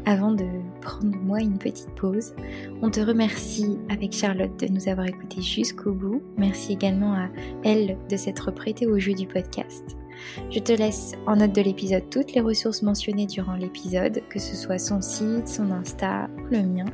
avant 0.06 0.32
de 0.32 0.46
prendre 0.80 1.18
moi 1.18 1.42
une 1.42 1.58
petite 1.58 1.94
pause. 1.96 2.34
On 2.82 2.90
te 2.90 3.02
remercie 3.02 3.78
avec 3.90 4.14
Charlotte 4.14 4.58
de 4.58 4.72
nous 4.72 4.88
avoir 4.88 5.06
écoutés 5.06 5.42
jusqu'au 5.42 5.92
bout. 5.92 6.22
Merci 6.38 6.72
également 6.72 7.12
à 7.12 7.28
elle 7.66 7.98
de 8.10 8.16
s'être 8.16 8.52
prêtée 8.52 8.88
au 8.88 8.98
jeu 9.00 9.16
du 9.16 9.28
podcast. 9.28 9.98
Je 10.52 10.60
te 10.60 10.72
laisse 10.72 11.14
en 11.28 11.38
note 11.38 11.54
de 11.54 11.62
l'épisode 11.62 12.10
toutes 12.10 12.34
les 12.34 12.42
ressources 12.42 12.82
mentionnées 12.82 13.26
durant 13.26 13.56
l'épisode, 13.56 14.22
que 14.30 14.40
ce 14.40 14.56
soit 14.56 14.78
son 14.78 15.02
site, 15.02 15.48
son 15.48 15.72
Insta 15.72 16.30
ou 16.38 16.54
le 16.54 16.64
mien. 16.64 16.86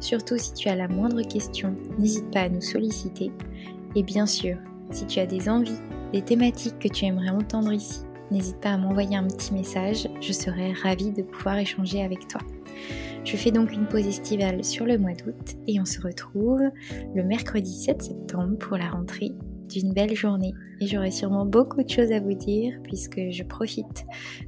Surtout 0.00 0.38
si 0.38 0.52
tu 0.54 0.68
as 0.68 0.76
la 0.76 0.88
moindre 0.88 1.22
question, 1.22 1.76
n'hésite 1.98 2.30
pas 2.30 2.42
à 2.42 2.48
nous 2.48 2.60
solliciter. 2.60 3.30
Et 3.94 4.02
bien 4.02 4.26
sûr, 4.26 4.56
si 4.90 5.06
tu 5.06 5.20
as 5.20 5.26
des 5.26 5.48
envies, 5.48 5.80
des 6.12 6.22
thématiques 6.22 6.78
que 6.78 6.88
tu 6.88 7.04
aimerais 7.04 7.30
entendre 7.30 7.72
ici, 7.72 8.00
n'hésite 8.30 8.60
pas 8.60 8.70
à 8.70 8.78
m'envoyer 8.78 9.16
un 9.16 9.26
petit 9.26 9.52
message, 9.52 10.08
je 10.20 10.32
serai 10.32 10.72
ravie 10.72 11.10
de 11.10 11.22
pouvoir 11.22 11.58
échanger 11.58 12.02
avec 12.02 12.28
toi. 12.28 12.40
Je 13.24 13.36
fais 13.36 13.50
donc 13.50 13.72
une 13.72 13.86
pause 13.86 14.06
estivale 14.06 14.64
sur 14.64 14.86
le 14.86 14.96
mois 14.96 15.12
d'août 15.12 15.56
et 15.66 15.80
on 15.80 15.84
se 15.84 16.00
retrouve 16.00 16.62
le 17.14 17.24
mercredi 17.24 17.72
7 17.72 18.02
septembre 18.02 18.56
pour 18.58 18.76
la 18.78 18.88
rentrée 18.88 19.32
d'une 19.68 19.92
belle 19.92 20.14
journée. 20.14 20.54
Et 20.80 20.86
j'aurai 20.86 21.10
sûrement 21.10 21.46
beaucoup 21.46 21.82
de 21.82 21.88
choses 21.88 22.12
à 22.12 22.20
vous 22.20 22.34
dire 22.34 22.74
puisque 22.82 23.20
je 23.30 23.42
profite 23.42 24.04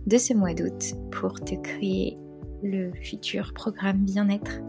de 0.07 0.19
ce 0.19 0.35
mois 0.35 0.55
d'août 0.55 0.95
pour 1.11 1.41
te 1.41 1.55
créer 1.55 2.19
le 2.63 2.93
futur 3.03 3.53
programme 3.55 4.05
bien-être. 4.05 4.61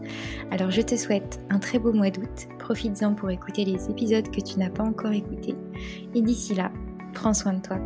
Alors 0.50 0.70
je 0.70 0.80
te 0.80 0.96
souhaite 0.96 1.40
un 1.50 1.58
très 1.58 1.78
beau 1.78 1.92
mois 1.92 2.10
d'août. 2.10 2.48
Profites-en 2.58 3.14
pour 3.14 3.30
écouter 3.30 3.64
les 3.64 3.90
épisodes 3.90 4.30
que 4.30 4.40
tu 4.40 4.58
n'as 4.58 4.70
pas 4.70 4.84
encore 4.84 5.12
écoutés. 5.12 5.54
Et 6.14 6.22
d'ici 6.22 6.54
là, 6.54 6.72
prends 7.12 7.34
soin 7.34 7.54
de 7.54 7.60
toi. 7.60 7.78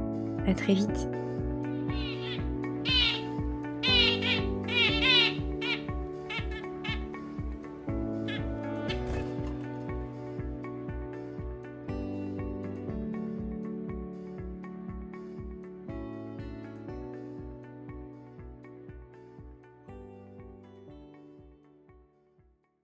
À 0.47 0.55
très 0.55 0.75
vite. 0.75 1.09